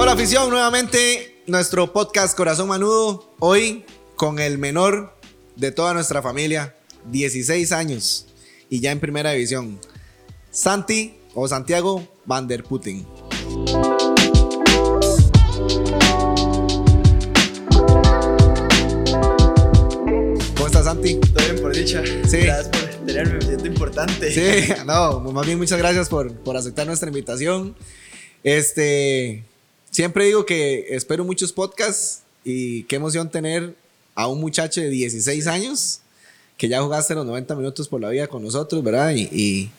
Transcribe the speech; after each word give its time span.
Hola 0.00 0.12
afición, 0.12 0.48
nuevamente 0.48 1.42
nuestro 1.48 1.92
podcast 1.92 2.36
Corazón 2.36 2.68
Manudo, 2.68 3.34
hoy 3.40 3.84
con 4.14 4.38
el 4.38 4.56
menor 4.56 5.18
de 5.56 5.72
toda 5.72 5.92
nuestra 5.92 6.22
familia, 6.22 6.76
16 7.10 7.72
años 7.72 8.28
y 8.70 8.78
ya 8.78 8.92
en 8.92 9.00
primera 9.00 9.32
división, 9.32 9.80
Santi 10.52 11.18
o 11.34 11.48
Santiago 11.48 12.06
Van 12.26 12.46
der 12.46 12.62
Putin. 12.62 13.04
¿Cómo 20.54 20.66
estás 20.66 20.84
Santi? 20.84 21.16
Todo 21.16 21.44
bien, 21.44 21.60
por 21.60 21.74
dicha. 21.74 22.04
Sí. 22.24 22.36
Gracias 22.36 22.68
por 22.68 23.04
tenerme, 23.04 23.34
me 23.34 23.42
siento 23.42 23.66
importante. 23.66 24.30
Sí, 24.32 24.72
no, 24.86 25.18
más 25.18 25.44
bien 25.44 25.58
muchas 25.58 25.76
gracias 25.76 26.08
por, 26.08 26.32
por 26.32 26.56
aceptar 26.56 26.86
nuestra 26.86 27.08
invitación. 27.08 27.74
Este, 28.44 29.47
siempre 29.90 30.26
digo 30.26 30.44
que 30.46 30.86
espero 30.90 31.24
muchos 31.24 31.52
podcasts 31.52 32.20
y 32.44 32.84
qué 32.84 32.96
emoción 32.96 33.30
tener 33.30 33.74
a 34.14 34.26
un 34.26 34.40
muchacho 34.40 34.80
de 34.80 34.88
16 34.90 35.46
años 35.46 36.00
que 36.56 36.68
ya 36.68 36.82
jugaste 36.82 37.14
los 37.14 37.24
90 37.24 37.54
minutos 37.54 37.88
por 37.88 38.00
la 38.00 38.08
vida 38.08 38.26
con 38.26 38.42
nosotros, 38.42 38.82
¿verdad? 38.82 39.12
Y, 39.14 39.28
y, 39.32 39.70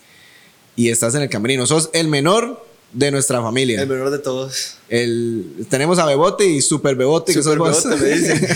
y 0.76 0.90
estás 0.90 1.14
en 1.16 1.22
el 1.24 1.30
camerino. 1.30 1.66
Sos 1.68 1.90
el 1.94 2.08
menor 2.08 2.66
de 2.94 3.12
nuestra 3.12 3.42
familia. 3.42 3.82
El 3.82 3.90
menor 3.90 4.12
de 4.12 4.20
todos. 4.20 4.76
El, 4.88 5.68
tenemos 5.70 6.00
a 6.00 6.06
Bebote 6.06 6.46
y 6.46 6.62
Super 6.62 6.96
Bebote, 6.96 7.34
que 7.34 7.44
sos. 7.44 7.52
Bebote, 7.54 7.88
me 7.98 8.10
dicen. 8.10 8.48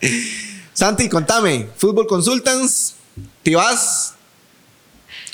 Santi, 0.74 1.08
contame, 1.08 1.66
Fútbol 1.76 2.06
Consultants, 2.06 2.94
Tibás, 3.42 4.14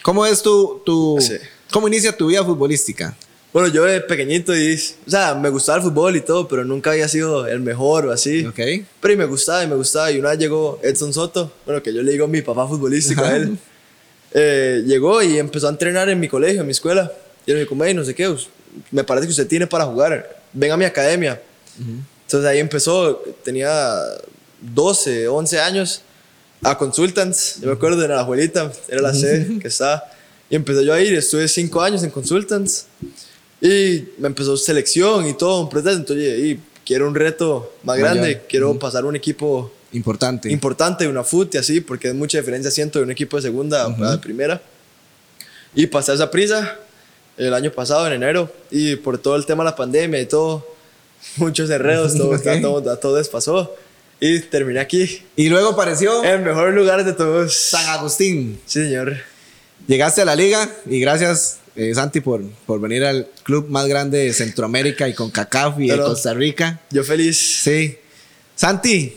¿cómo 0.02 0.26
es 0.26 0.42
tu, 0.42 0.82
tu 0.84 1.18
Sí. 1.20 1.34
cómo 1.70 1.86
inicia 1.86 2.16
tu 2.16 2.26
vida 2.28 2.42
futbolística? 2.44 3.16
Bueno, 3.52 3.68
yo 3.68 3.84
de 3.84 4.00
pequeñito, 4.02 4.54
y, 4.56 4.78
o 5.06 5.10
sea, 5.10 5.34
me 5.34 5.48
gustaba 5.48 5.78
el 5.78 5.84
fútbol 5.84 6.16
y 6.16 6.20
todo, 6.20 6.46
pero 6.46 6.64
nunca 6.64 6.90
había 6.90 7.08
sido 7.08 7.46
el 7.46 7.60
mejor 7.60 8.06
o 8.06 8.12
así. 8.12 8.44
Ok. 8.46 8.60
Pero 9.00 9.14
y 9.14 9.16
me 9.16 9.24
gustaba 9.24 9.64
y 9.64 9.66
me 9.66 9.74
gustaba. 9.74 10.10
Y 10.12 10.18
una 10.18 10.30
vez 10.30 10.38
llegó 10.38 10.78
Edson 10.82 11.14
Soto, 11.14 11.50
bueno, 11.64 11.82
que 11.82 11.92
yo 11.92 12.02
le 12.02 12.12
digo 12.12 12.28
mi 12.28 12.42
papá 12.42 12.68
futbolístico 12.68 13.22
a 13.24 13.36
él. 13.36 13.58
Eh, 14.34 14.82
llegó 14.86 15.22
y 15.22 15.38
empezó 15.38 15.68
a 15.68 15.70
entrenar 15.70 16.08
en 16.10 16.20
mi 16.20 16.28
colegio, 16.28 16.60
en 16.60 16.66
mi 16.66 16.72
escuela. 16.72 17.10
Y 17.46 17.50
él 17.50 17.56
me 17.56 17.62
dijo, 17.64 17.84
"Ey, 17.84 17.94
no 17.94 18.04
sé 18.04 18.14
qué, 18.14 18.34
me 18.90 19.02
parece 19.02 19.26
que 19.26 19.30
usted 19.30 19.46
tiene 19.46 19.66
para 19.66 19.86
jugar. 19.86 20.42
Ven 20.52 20.70
a 20.70 20.76
mi 20.76 20.84
academia. 20.84 21.40
Entonces 22.26 22.48
ahí 22.48 22.58
empezó, 22.58 23.22
tenía 23.42 23.94
12, 24.60 25.28
11 25.28 25.58
años, 25.60 26.02
a 26.62 26.76
Consultants. 26.76 27.60
Yo 27.60 27.68
me 27.68 27.72
acuerdo 27.72 28.02
de 28.02 28.08
la 28.08 28.20
abuelita, 28.20 28.70
era 28.88 29.00
la 29.00 29.14
C 29.14 29.58
que 29.62 29.68
estaba. 29.68 30.04
Y 30.50 30.56
empecé 30.56 30.84
yo 30.84 30.92
a 30.92 31.00
ir, 31.00 31.14
estuve 31.14 31.48
5 31.48 31.80
años 31.80 32.02
en 32.02 32.10
Consultants. 32.10 32.86
Y 33.60 34.04
me 34.18 34.28
empezó 34.28 34.56
selección 34.56 35.26
y 35.26 35.34
todo, 35.34 35.62
un 35.62 35.68
proceso. 35.68 35.96
Entonces, 35.96 36.38
y 36.38 36.60
quiero 36.86 37.08
un 37.08 37.14
reto 37.14 37.72
más 37.82 37.96
Mayor. 37.98 38.14
grande, 38.16 38.42
quiero 38.48 38.78
pasar 38.78 39.04
a 39.04 39.06
un 39.06 39.16
equipo 39.16 39.72
Importante. 39.92 40.50
importante, 40.50 41.08
una 41.08 41.24
FUT 41.24 41.54
y 41.54 41.58
así, 41.58 41.80
porque 41.80 42.08
es 42.08 42.14
mucha 42.14 42.38
diferencia, 42.38 42.70
siento, 42.70 42.98
de 42.98 43.04
un 43.06 43.10
equipo 43.10 43.36
de 43.36 43.42
segunda 43.42 43.84
a 43.86 44.10
de 44.12 44.18
primera. 44.18 44.60
Y 45.74 45.86
pasé 45.86 46.14
esa 46.14 46.30
prisa 46.30 46.78
el 47.36 47.52
año 47.54 47.70
pasado, 47.72 48.06
en 48.06 48.14
enero, 48.14 48.52
y 48.70 48.96
por 48.96 49.18
todo 49.18 49.36
el 49.36 49.46
tema 49.46 49.64
de 49.64 49.70
la 49.70 49.76
pandemia 49.76 50.20
y 50.20 50.26
todo, 50.26 50.66
muchos 51.36 51.68
enredos, 51.70 52.16
todo, 52.16 52.30
Ok. 52.36 52.42
todo, 52.62 52.96
todo 52.98 53.16
despasó. 53.16 53.74
Y 54.20 54.40
terminé 54.40 54.80
aquí, 54.80 55.22
y 55.36 55.48
luego 55.48 55.70
apareció 55.70 56.24
el 56.24 56.40
mejor 56.40 56.72
lugar 56.74 57.04
de 57.04 57.12
todos. 57.12 57.54
San 57.54 57.86
Agustín. 57.88 58.60
Sí, 58.66 58.82
señor. 58.82 59.16
Llegaste 59.86 60.22
a 60.22 60.24
la 60.24 60.34
liga 60.34 60.68
y 60.86 60.98
gracias 60.98 61.58
eh, 61.78 61.94
Santi 61.94 62.20
por, 62.20 62.42
por 62.66 62.80
venir 62.80 63.04
al 63.04 63.28
club 63.44 63.68
más 63.68 63.86
grande 63.86 64.18
de 64.18 64.32
Centroamérica 64.32 65.08
y 65.08 65.14
con 65.14 65.30
CACAF 65.30 65.78
y 65.78 65.88
de 65.88 65.96
Costa 65.96 66.34
Rica. 66.34 66.80
Yo 66.90 67.04
feliz. 67.04 67.60
Sí. 67.62 67.96
Santi. 68.56 69.16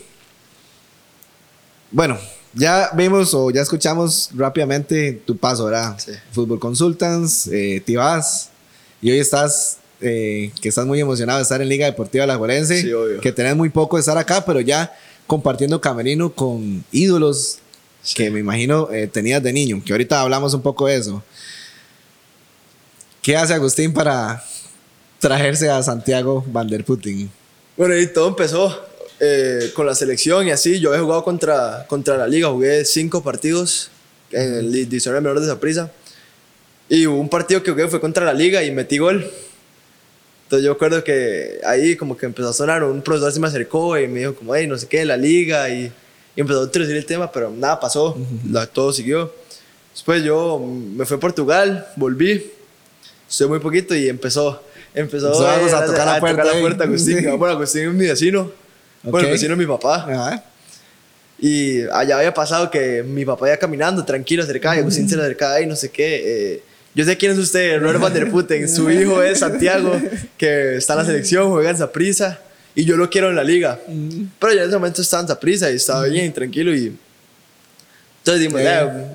Bueno, 1.90 2.16
ya 2.54 2.90
vimos 2.94 3.34
o 3.34 3.50
ya 3.50 3.62
escuchamos 3.62 4.30
rápidamente 4.36 5.20
tu 5.24 5.36
paso, 5.36 5.64
¿verdad? 5.64 5.96
Sí. 5.98 6.12
Fútbol 6.30 6.60
Consultants, 6.60 7.48
eh, 7.48 7.82
Tibás. 7.84 8.50
Y 9.00 9.10
hoy 9.10 9.18
estás, 9.18 9.78
eh, 10.00 10.52
que 10.60 10.68
estás 10.68 10.86
muy 10.86 11.00
emocionado 11.00 11.38
de 11.38 11.42
estar 11.42 11.60
en 11.60 11.68
Liga 11.68 11.86
Deportiva 11.86 12.26
La 12.26 12.38
Sí, 12.64 12.92
obvio. 12.92 13.20
Que 13.20 13.32
tenés 13.32 13.56
muy 13.56 13.70
poco 13.70 13.96
de 13.96 14.00
estar 14.00 14.16
acá, 14.16 14.44
pero 14.44 14.60
ya 14.60 14.94
compartiendo 15.26 15.80
camerino 15.80 16.32
con 16.32 16.84
ídolos 16.92 17.58
que 18.14 18.30
me 18.30 18.40
imagino 18.40 18.90
eh, 18.92 19.06
tenías 19.06 19.42
de 19.42 19.52
niño, 19.52 19.82
que 19.84 19.92
ahorita 19.92 20.20
hablamos 20.20 20.54
un 20.54 20.62
poco 20.62 20.86
de 20.86 20.96
eso. 20.96 21.22
¿Qué 23.22 23.36
hace 23.36 23.54
Agustín 23.54 23.92
para 23.92 24.42
traerse 25.20 25.70
a 25.70 25.80
Santiago 25.82 26.44
Van 26.48 26.66
der 26.66 26.84
Putin? 26.84 27.30
Bueno, 27.76 27.96
y 27.96 28.06
todo 28.12 28.28
empezó 28.28 28.84
eh, 29.20 29.70
con 29.74 29.86
la 29.86 29.94
selección 29.94 30.46
y 30.48 30.50
así. 30.50 30.80
Yo 30.80 30.92
he 30.94 30.98
jugado 30.98 31.22
contra, 31.22 31.86
contra 31.88 32.16
la 32.16 32.26
liga, 32.26 32.48
jugué 32.48 32.84
cinco 32.84 33.22
partidos 33.22 33.90
en 34.32 34.54
el 34.54 34.88
menor 35.22 35.40
de 35.40 35.46
Zaprisa. 35.46 35.90
Y 36.88 37.06
hubo 37.06 37.20
un 37.20 37.28
partido 37.28 37.62
que 37.62 37.70
jugué 37.70 37.86
fue 37.86 38.00
contra 38.00 38.24
la 38.24 38.34
liga 38.34 38.62
y 38.64 38.72
metí 38.72 38.98
gol. 38.98 39.30
Entonces 40.44 40.66
yo 40.66 40.72
recuerdo 40.72 41.02
que 41.04 41.60
ahí 41.64 41.96
como 41.96 42.16
que 42.16 42.26
empezó 42.26 42.48
a 42.48 42.52
sonar, 42.52 42.82
un 42.82 43.00
profesor 43.02 43.32
se 43.32 43.38
me 43.40 43.46
acercó 43.46 43.96
y 43.98 44.08
me 44.08 44.18
dijo 44.18 44.34
como, 44.34 44.54
hey, 44.54 44.66
no 44.66 44.76
sé 44.76 44.86
qué, 44.88 45.04
la 45.04 45.16
liga 45.16 45.70
y, 45.70 45.84
y 46.34 46.40
empezó 46.40 46.60
a 46.60 46.64
introducir 46.64 46.96
el 46.96 47.06
tema, 47.06 47.30
pero 47.30 47.50
nada 47.50 47.78
pasó, 47.80 48.18
la- 48.50 48.66
todo 48.66 48.92
siguió. 48.92 49.32
Después 49.94 50.22
yo 50.24 50.58
me 50.58 51.06
fui 51.06 51.16
a 51.16 51.20
Portugal, 51.20 51.86
volví, 51.96 52.50
estuve 53.32 53.48
muy 53.48 53.58
poquito 53.58 53.94
y 53.96 54.08
empezó, 54.08 54.62
empezó, 54.94 55.26
Empezó 55.28 55.48
a- 55.48 55.56
eh, 55.80 55.82
a 55.82 55.86
tocar 55.86 56.06
la 56.06 56.20
puerta 56.20 56.42
ahí. 56.42 56.64
Agustín. 56.88 57.18
Sí. 57.18 57.26
Bueno, 57.26 57.54
Agustín 57.56 57.88
es 57.88 57.94
mi 57.94 58.06
vecino, 58.06 58.52
bueno, 59.02 59.18
Ok. 59.18 59.24
el 59.24 59.30
vecino 59.32 59.52
es 59.54 59.58
mi 59.58 59.66
papá. 59.66 60.06
Ajá. 60.08 60.44
Y 61.38 61.80
allá 61.92 62.18
había 62.18 62.32
pasado 62.34 62.70
que 62.70 63.02
mi 63.02 63.24
papá 63.24 63.48
iba 63.48 63.56
caminando 63.56 64.04
tranquilo 64.04 64.44
cerca 64.46 64.76
y 64.76 64.80
Agustín 64.80 65.08
se 65.08 65.16
le 65.16 65.22
acercaba 65.22 65.60
y 65.60 65.66
no 65.66 65.74
sé 65.74 65.90
qué. 65.90 66.22
eh, 66.54 66.62
yo 66.94 67.04
sé 67.06 67.16
quién 67.16 67.32
es 67.32 67.38
usted, 67.38 67.80
Robert 67.80 68.00
Van 68.00 68.12
der 68.12 68.30
Putten. 68.30 68.68
Su 68.68 68.90
hijo 68.90 69.22
es 69.22 69.38
Santiago, 69.38 69.98
que 70.36 70.76
está 70.76 70.92
en 70.92 70.98
la 70.98 71.04
selección, 71.06 71.50
juega 71.50 71.70
en 71.70 71.78
Zaprisa 71.78 72.38
y 72.74 72.84
yo 72.84 72.96
lo 72.98 73.08
quiero 73.08 73.30
en 73.30 73.36
la 73.36 73.42
liga. 73.44 73.80
Pero 74.38 74.52
yo 74.52 74.60
en 74.60 74.68
ese 74.68 74.76
momento 74.76 75.00
estaba 75.00 75.22
en 75.22 75.28
Zaprisa 75.28 75.70
y 75.70 75.76
estaba 75.76 76.04
bien, 76.04 76.32
tranquilo. 76.34 76.72
Y 76.74 76.94
entonces 78.18 78.40
dijimos. 78.40 78.60
"Eh, 78.60 79.06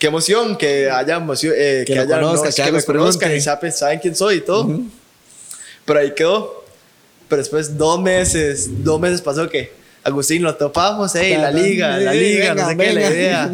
qué 0.00 0.06
emoción 0.08 0.56
que 0.56 0.90
haya 0.90 1.16
emoción, 1.16 1.54
eh, 1.56 1.84
Que 1.86 1.92
que, 1.92 1.98
haya 2.00 2.16
no, 2.20 2.42
que 2.42 2.50
que 2.50 2.72
me 2.72 2.82
conozcan 2.82 3.36
y 3.36 3.40
saben, 3.40 3.70
saben 3.70 4.00
quién 4.00 4.16
soy 4.16 4.36
y 4.36 4.40
todo. 4.40 4.80
Pero 5.84 6.00
ahí 6.00 6.12
quedó. 6.14 6.64
Pero 7.28 7.40
después, 7.42 7.78
dos 7.78 8.00
meses, 8.02 8.82
dos 8.82 8.98
meses 8.98 9.20
pasó 9.22 9.48
que 9.48 9.72
Agustín 10.02 10.42
lo 10.42 10.56
topamos, 10.56 11.12
hey, 11.14 11.36
la 11.38 11.52
liga, 11.52 11.98
la 11.98 12.12
Sí, 12.12 12.18
liga, 12.18 12.54
venga, 12.54 12.62
no 12.62 12.68
sé 12.70 12.76
qué, 12.76 12.92
la 12.92 13.00
venga. 13.00 13.14
idea. 13.14 13.52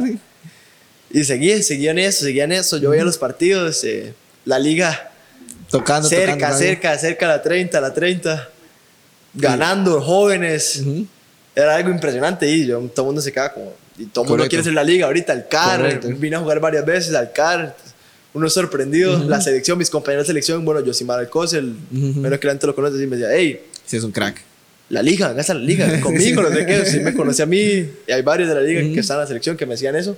Y 1.10 1.24
seguía, 1.24 1.62
seguía 1.62 1.90
en 1.90 1.98
eso, 1.98 2.24
seguía 2.24 2.44
en 2.44 2.52
eso. 2.52 2.78
Yo 2.78 2.90
veía 2.90 3.04
los 3.04 3.18
partidos, 3.18 3.82
eh, 3.84 4.14
la 4.44 4.58
liga 4.58 5.10
Tocando, 5.68 6.08
cerca, 6.08 6.34
tocando, 6.34 6.58
cerca, 6.58 6.96
cerca 6.98 7.26
a 7.26 7.28
la 7.28 7.42
30, 7.42 7.76
a 7.76 7.80
la 7.80 7.92
30. 7.92 8.48
Ganando, 9.34 10.00
jóvenes. 10.00 10.76
Ujú. 10.80 11.06
Era 11.54 11.74
algo 11.74 11.90
impresionante 11.90 12.48
y 12.48 12.66
yo, 12.66 12.78
todo 12.94 13.02
el 13.02 13.06
mundo 13.06 13.20
se 13.20 13.32
queda 13.32 13.52
como. 13.52 13.72
Y 13.98 14.06
todo 14.06 14.24
el 14.24 14.30
mundo 14.30 14.48
quiere 14.48 14.62
ser 14.64 14.74
la 14.74 14.84
liga 14.84 15.06
ahorita, 15.06 15.32
el 15.32 15.48
CAR. 15.48 15.80
Correcto. 15.80 16.08
Vine 16.18 16.36
a 16.36 16.40
jugar 16.40 16.60
varias 16.60 16.84
veces 16.84 17.14
al 17.14 17.32
CAR. 17.32 17.76
Uno 18.34 18.50
sorprendido. 18.50 19.18
La 19.28 19.40
selección, 19.40 19.78
mis 19.78 19.88
compañeros 19.88 20.24
de 20.26 20.32
selección, 20.32 20.64
bueno, 20.64 20.82
Josimar 20.84 21.18
Alcocer, 21.18 21.60
el 21.60 21.70
Ujú. 21.92 22.20
menos 22.20 22.38
que 22.38 22.46
la 22.46 22.52
gente 22.52 22.66
lo 22.66 22.74
conoce, 22.74 23.02
y 23.02 23.06
me 23.06 23.16
decía, 23.16 23.34
hey, 23.34 23.60
Sí, 23.86 23.96
es 23.96 24.04
un 24.04 24.12
crack. 24.12 24.42
la 24.90 25.00
liga, 25.02 25.28
vengas 25.28 25.48
a 25.50 25.54
la 25.54 25.60
liga, 25.60 26.00
conmigo, 26.02 26.42
no 26.42 26.50
sé 26.52 26.66
qué. 26.66 26.84
Sí, 26.84 27.00
me 27.00 27.14
conocí 27.14 27.40
a 27.40 27.46
mí 27.46 27.58
y 27.58 28.12
hay 28.12 28.20
varios 28.22 28.48
de 28.48 28.54
la 28.54 28.60
liga 28.60 28.80
que 28.82 29.00
están 29.00 29.16
en 29.16 29.20
la 29.22 29.26
selección 29.26 29.56
que 29.56 29.64
me 29.64 29.72
decían 29.74 29.96
eso. 29.96 30.16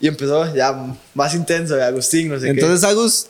Y 0.00 0.06
empezó 0.06 0.54
ya 0.54 0.94
más 1.14 1.34
intenso, 1.34 1.74
Agustín, 1.82 2.28
no 2.28 2.38
sé 2.38 2.48
Entonces, 2.50 2.84
Agus, 2.84 3.26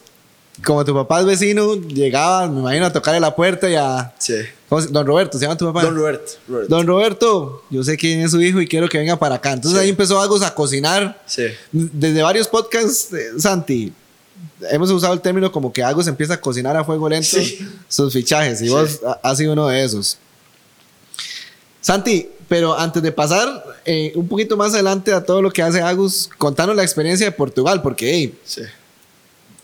como 0.65 0.85
tu 0.85 0.95
papá 0.95 1.21
es 1.21 1.27
vecino, 1.27 1.75
llegaba, 1.77 2.47
me 2.49 2.61
imagino, 2.61 2.87
a 2.87 2.93
tocarle 2.93 3.21
la 3.21 3.35
puerta 3.35 3.69
y 3.71 3.75
a. 3.77 4.15
Sí. 4.19 4.35
¿cómo 4.69 4.83
se- 4.83 4.89
Don 4.89 5.07
Roberto, 5.07 5.39
¿se 5.39 5.45
llama 5.45 5.57
tu 5.57 5.67
papá? 5.67 5.83
Don 5.83 5.97
Robert. 5.97 6.29
Robert. 6.49 6.69
Don 6.69 6.87
Roberto, 6.87 7.63
yo 7.71 7.83
sé 7.85 7.97
quién 7.97 8.21
es 8.21 8.31
su 8.33 8.41
hijo 8.43 8.61
y 8.61 8.67
quiero 8.69 8.89
que 8.89 8.99
venga 8.99 9.17
para 9.19 9.37
acá. 9.37 9.53
Entonces 9.53 9.79
Sí. 9.81 9.85
ahí 9.85 9.91
empezó 9.91 10.21
Agus 10.21 10.43
a 10.43 10.55
cocinar. 10.55 11.23
Sí. 11.27 11.45
Desde 11.73 12.21
varios 12.23 12.49
podcasts, 12.49 13.13
eh, 13.15 13.31
Santi, 13.39 13.93
hemos 14.71 14.91
usado 14.91 15.15
el 15.15 15.21
término 15.21 15.51
como 15.51 15.73
que 15.73 15.83
Agus 15.83 16.07
empieza 16.07 16.35
a 16.35 16.41
cocinar 16.41 16.77
a 16.77 16.85
fuego 16.85 17.09
lento 17.09 17.27
Sí. 17.41 17.67
sus 17.89 18.13
fichajes 18.13 18.61
y 18.61 18.65
Sí. 18.67 18.71
vos 18.71 19.01
ha- 19.07 19.21
has 19.23 19.39
sido 19.39 19.53
uno 19.55 19.69
de 19.69 19.83
esos. 19.85 20.19
Santi, 21.81 22.29
pero 22.49 22.79
antes 22.79 23.03
de 23.03 23.13
pasar 23.13 23.65
eh, 23.85 24.13
un 24.17 24.29
poquito 24.29 24.57
más 24.57 24.75
adelante 24.75 25.13
a 25.15 25.25
todo 25.25 25.41
lo 25.41 25.51
que 25.51 25.63
hace 25.63 25.81
Agus, 25.81 26.29
contanos 26.37 26.77
la 26.77 26.83
experiencia 26.83 27.25
de 27.27 27.33
Portugal, 27.33 27.81
porque 27.81 28.11
hey, 28.13 28.39
Sí. 28.45 28.63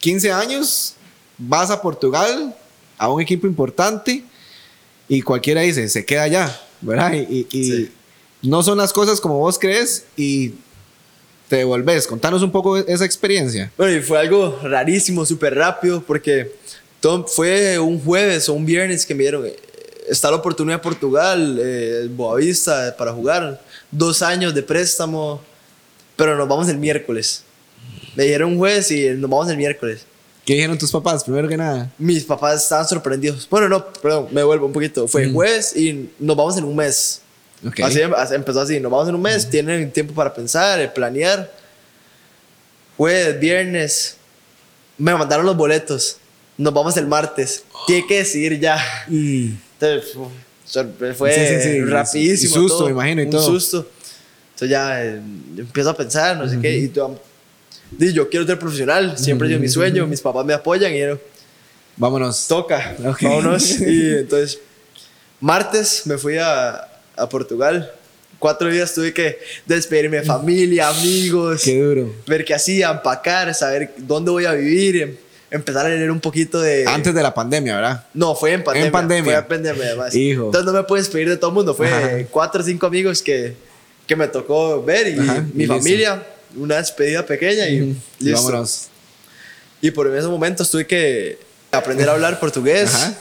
15 0.05 0.31
años, 0.31 0.95
vas 1.39 1.71
a 1.71 1.81
Portugal, 1.81 2.55
a 2.99 3.09
un 3.11 3.23
equipo 3.23 3.47
importante, 3.47 4.23
y 5.09 5.23
cualquiera 5.23 5.63
dice, 5.63 5.89
se 5.89 6.05
queda 6.05 6.25
allá, 6.25 6.61
¿verdad? 6.83 7.13
Y, 7.15 7.19
y- 7.21 7.47
y 7.51 7.65
Sí. 7.65 7.93
no 8.43 8.63
son 8.63 8.77
las 8.77 8.93
cosas 8.93 9.19
como 9.19 9.39
vos 9.39 9.59
crees 9.59 10.05
y 10.15 10.53
te 11.49 11.57
devolves. 11.57 12.07
Contanos 12.07 12.43
un 12.43 12.51
poco 12.53 12.77
esa 12.77 13.05
experiencia. 13.07 13.73
Bueno, 13.79 13.97
y 13.97 14.03
fue 14.03 14.19
algo 14.19 14.59
rarísimo, 14.63 15.25
súper 15.25 15.55
rápido, 15.55 16.03
porque 16.07 16.53
Todo- 17.01 17.27
fue 17.27 17.79
un 17.79 17.99
jueves 17.99 18.49
o 18.49 18.53
un 18.55 18.65
viernes 18.67 19.05
que 19.07 19.15
me 19.15 19.23
dieron. 19.25 19.47
eh, 19.47 19.57
Está 20.07 20.31
la 20.31 20.37
oportunidad 20.37 20.77
de 20.77 20.83
Portugal, 20.83 21.59
eh, 21.63 22.09
Boavista, 22.11 22.95
para 22.99 23.11
jugar. 23.15 23.59
Dos 23.91 24.21
años 24.21 24.55
de 24.55 24.63
préstamo, 24.63 25.41
pero 26.17 26.37
nos 26.37 26.47
vamos 26.47 26.69
el 26.69 26.77
miércoles. 26.77 27.43
Me 28.17 28.25
dieron 28.25 28.53
un 28.53 28.59
jueves 28.59 28.91
y 28.91 29.09
nos 29.11 29.31
vamos 29.31 29.49
el 29.51 29.57
miércoles. 29.57 30.07
¿Qué 30.45 30.55
dijeron 30.55 30.77
tus 30.77 30.93
papás, 30.93 31.25
primero 31.25 31.49
que 31.49 31.57
nada? 31.57 31.91
Mis 31.99 32.23
papás 32.25 32.63
estaban 32.63 32.87
sorprendidos. 32.87 33.49
Bueno, 33.51 33.69
no, 33.69 33.87
perdón, 33.93 34.29
me 34.31 34.43
vuelvo 34.43 34.67
un 34.67 34.73
poquito. 34.73 35.09
Fue 35.09 35.31
jueves 35.33 35.75
y 35.75 36.11
nos 36.19 36.37
vamos 36.37 36.57
en 36.59 36.65
un 36.65 36.77
mes. 36.77 37.23
Ok. 37.67 37.81
Así 37.81 38.01
em- 38.01 38.13
empezó 38.33 38.61
así, 38.61 38.79
nos 38.79 38.93
vamos 38.93 39.09
en 39.09 39.15
un 39.15 39.23
mes, 39.23 39.49
tienen 39.49 39.91
tiempo 39.91 40.13
para 40.13 40.35
pensar, 40.35 40.79
eh, 40.81 40.89
planear. 40.89 41.51
Jueves, 42.97 43.41
viernes, 43.41 44.17
me 44.99 45.15
mandaron 45.15 45.47
los 45.47 45.57
boletos. 45.57 46.19
Nos 46.57 46.73
vamos 46.73 46.97
el 46.97 47.07
martes. 47.07 47.65
Tiene 47.87 48.07
que 48.07 48.19
decidir 48.19 48.61
ya. 48.61 48.79
Y 49.11 49.55
Entonces, 49.81 50.13
fue 51.17 51.33
Sí, 51.35 51.41
sí, 51.57 51.63
sí. 51.63 51.85
rapidísimo. 51.85 52.51
Y 52.51 52.55
susto, 52.55 52.77
todo, 52.79 52.87
me 52.87 52.93
imagino, 52.93 53.23
y 53.23 53.25
un 53.25 53.31
todo. 53.31 53.43
susto. 53.47 53.89
Entonces 54.53 54.69
ya 54.71 55.03
eh, 55.05 55.21
empiezo 55.57 55.91
a 55.91 55.97
pensar, 55.97 56.37
no 56.37 56.49
sé 56.49 56.59
qué. 56.61 56.77
Y 56.79 56.89
tú, 56.89 57.19
di, 57.99 58.13
yo 58.13 58.29
quiero 58.29 58.47
ser 58.47 58.59
profesional, 58.59 59.17
siempre 59.19 59.49
sido 59.49 59.61
mi 59.61 59.69
sueño, 59.69 60.07
mis 60.07 60.21
papás 60.21 60.45
me 60.45 60.53
apoyan 60.55 60.95
y 60.95 61.01
yo, 61.01 61.19
vámonos. 61.97 62.47
toca, 62.49 62.95
Ok. 63.07 63.23
vámonos. 63.23 63.81
Y 63.81 64.11
entonces, 64.19 64.59
martes 65.41 66.07
me 66.07 66.19
fui 66.19 66.37
a, 66.39 66.89
a 67.17 67.29
Portugal. 67.29 67.91
Cuatro 68.39 68.71
días 68.71 68.93
tuve 68.93 69.13
que 69.15 69.39
despedirme 69.65 70.19
de 70.19 70.23
familia, 70.25 70.89
amigos, 70.89 71.63
Qué 71.65 71.81
duro. 71.81 72.15
ver 72.27 72.45
qué 72.45 72.53
hacía, 72.55 72.91
empacar, 72.91 73.55
saber 73.55 73.95
dónde 73.97 74.31
voy 74.31 74.45
a 74.45 74.53
vivir, 74.53 75.01
em- 75.03 75.17
empezar 75.51 75.87
a 75.87 75.89
leer 75.89 76.11
un 76.11 76.21
poquito 76.21 76.61
de... 76.61 76.85
Antes 76.87 77.15
de 77.15 77.23
la 77.23 77.33
pandemia, 77.33 77.77
¿verdad? 77.77 78.05
No, 78.13 78.35
fue 78.35 78.53
en 78.53 78.63
pandemia. 78.65 78.87
En 78.87 78.93
pandemia. 78.93 79.25
Fue 79.25 79.35
en 79.57 79.63
pandemia, 79.63 79.85
además. 79.87 80.15
Hijo. 80.15 80.47
Entonces 80.47 80.67
no 80.67 80.73
me 80.73 80.83
puedo 80.83 81.01
despedir 81.03 81.29
de 81.29 81.37
todo 81.39 81.51
el 81.51 81.55
mundo. 81.55 81.75
Fue 81.75 81.89
Ajá. 81.89 82.11
cuatro 82.31 82.61
o 82.61 82.65
cinco 82.65 82.87
amigos 82.87 83.23
que, 83.23 83.55
que 84.07 84.17
me 84.17 84.27
tocó 84.29 84.83
ver 84.83 85.09
y 85.09 85.19
Ajá, 85.21 85.47
mi 85.55 85.65
y 85.65 85.67
familia, 85.67 86.23
una 86.57 86.77
despedida 86.77 87.25
pequeña 87.27 87.67
y 87.69 87.77
Y 88.21 88.25
listo. 88.25 88.43
vámonos. 88.47 88.89
Y 89.81 89.91
por 89.91 90.07
esos 90.15 90.31
momentos 90.31 90.71
tuve 90.71 90.87
que 90.87 91.39
aprender 91.71 92.09
a 92.09 92.13
hablar 92.13 92.41
portugués, 92.41 92.95
Ajá. 92.95 93.15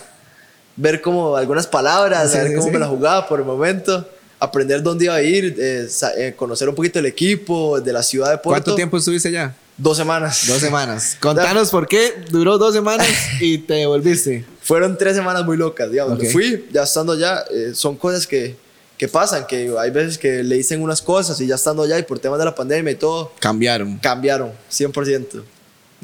ver 0.76 1.02
como 1.02 1.36
algunas 1.36 1.68
palabras, 1.68 2.32
Sí, 2.32 2.38
sí, 2.48 2.54
cómo 2.56 2.68
sí. 2.68 2.72
me 2.72 2.80
la 2.80 2.88
jugaba 2.88 3.28
por 3.28 3.40
el 3.40 3.46
momento, 3.46 4.08
aprender 4.40 4.82
dónde 4.82 5.06
iba 5.06 5.16
a 5.16 5.22
ir, 5.22 5.56
eh, 5.60 5.88
eh, 6.18 6.34
conocer 6.36 6.70
un 6.70 6.76
poquito 6.76 7.00
el 7.00 7.06
equipo, 7.06 7.80
de 7.82 7.92
la 7.94 8.04
ciudad 8.04 8.30
de 8.32 8.38
Porto. 8.38 8.50
¿Cuánto 8.50 8.76
tiempo 8.76 8.98
estuviste 8.98 9.28
allá? 9.30 9.56
Dos 9.78 9.98
semanas. 9.98 10.44
Dos 10.48 10.60
semanas. 10.60 11.18
Contanos 11.20 11.70
por 11.72 11.88
qué 11.88 12.14
duró 12.30 12.58
dos 12.58 12.74
semanas 12.74 13.08
y 13.42 13.58
te 13.58 13.74
devolviste. 13.74 14.46
Fueron 14.62 14.98
tres 14.98 15.16
semanas 15.16 15.44
muy 15.46 15.58
locas, 15.58 15.90
digamos. 15.92 16.18
Me 16.20 16.28
Ok. 16.28 16.32
fui, 16.32 16.66
ya 16.72 16.84
estando 16.84 17.14
allá, 17.14 17.44
eh, 17.52 17.72
son 17.74 17.96
cosas 17.98 18.28
que, 18.28 18.56
que 18.98 19.08
pasan, 19.08 19.46
que 19.48 19.74
hay 19.78 19.92
veces 19.92 20.18
que 20.18 20.44
le 20.44 20.56
dicen 20.56 20.82
unas 20.82 21.02
cosas 21.02 21.40
y 21.42 21.48
ya 21.48 21.56
estando 21.56 21.84
allá 21.84 21.98
y 22.00 22.04
por 22.04 22.20
temas 22.20 22.40
de 22.40 22.46
la 22.46 22.56
pandemia 22.56 22.92
y 22.92 22.96
todo, 22.96 23.32
Cambiaron. 23.40 23.98
cambiaron, 23.98 24.52
100%. 24.72 25.44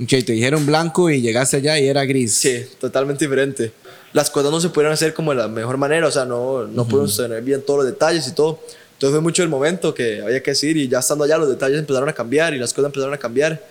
Ok, 0.02 0.08
te 0.10 0.32
dijeron 0.32 0.66
blanco 0.66 1.10
y 1.10 1.22
llegaste 1.22 1.58
allá 1.58 1.78
y 1.80 1.88
era 1.88 2.06
gris. 2.06 2.34
Sí, 2.36 2.66
totalmente 2.80 3.26
diferente. 3.26 3.72
Las 4.14 4.30
cosas 4.30 4.50
no 4.52 4.60
se 4.60 4.70
pudieron 4.70 4.94
hacer 4.94 5.14
como 5.14 5.32
de 5.32 5.38
la 5.38 5.48
mejor 5.48 5.78
manera, 5.78 6.08
o 6.08 6.12
sea, 6.12 6.26
no, 6.26 6.66
no 6.66 6.88
pudimos 6.88 7.16
tener 7.16 7.42
bien 7.44 7.62
todos 7.62 7.84
los 7.84 7.86
detalles 7.86 8.28
y 8.28 8.32
todo. 8.32 8.60
Entonces 8.94 9.14
fue 9.16 9.22
mucho 9.22 9.44
el 9.44 9.50
momento 9.50 9.94
que 9.94 10.22
había 10.22 10.42
que 10.42 10.52
decir 10.52 10.76
y 10.78 10.88
ya 10.88 11.00
estando 11.00 11.24
allá 11.24 11.38
los 11.38 11.48
detalles 11.48 11.80
empezaron 11.80 12.10
a 12.10 12.14
cambiar 12.14 12.54
y 12.54 12.58
las 12.60 12.74
cosas 12.74 12.88
empezaron 12.88 13.14
a 13.14 13.18
cambiar. 13.18 13.62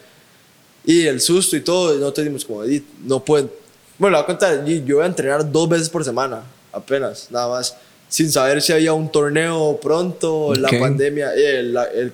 Y 0.84 1.06
el 1.06 1.20
susto 1.20 1.56
y 1.56 1.60
todo, 1.60 1.94
y 1.94 1.98
nosotros 1.98 2.24
dimos 2.24 2.44
como, 2.44 2.62
"Di, 2.62 2.82
no 3.04 3.22
pueden... 3.24 3.50
Bueno, 3.98 4.16
le 4.16 4.22
voy 4.22 4.24
a 4.24 4.26
contar, 4.26 4.64
yo 4.64 4.74
iba 4.76 5.04
a 5.04 5.06
entrenar 5.06 5.50
dos 5.50 5.68
veces 5.68 5.88
por 5.90 6.04
semana, 6.04 6.42
apenas, 6.72 7.26
nada 7.30 7.48
más, 7.48 7.74
sin 8.08 8.30
saber 8.32 8.62
si 8.62 8.72
había 8.72 8.92
un 8.92 9.10
torneo 9.10 9.78
pronto, 9.82 10.54
la 10.54 10.68
Ok. 10.68 10.78
pandemia, 10.80 11.32
eh, 11.34 11.62
la- 11.62 11.84
el 11.84 12.12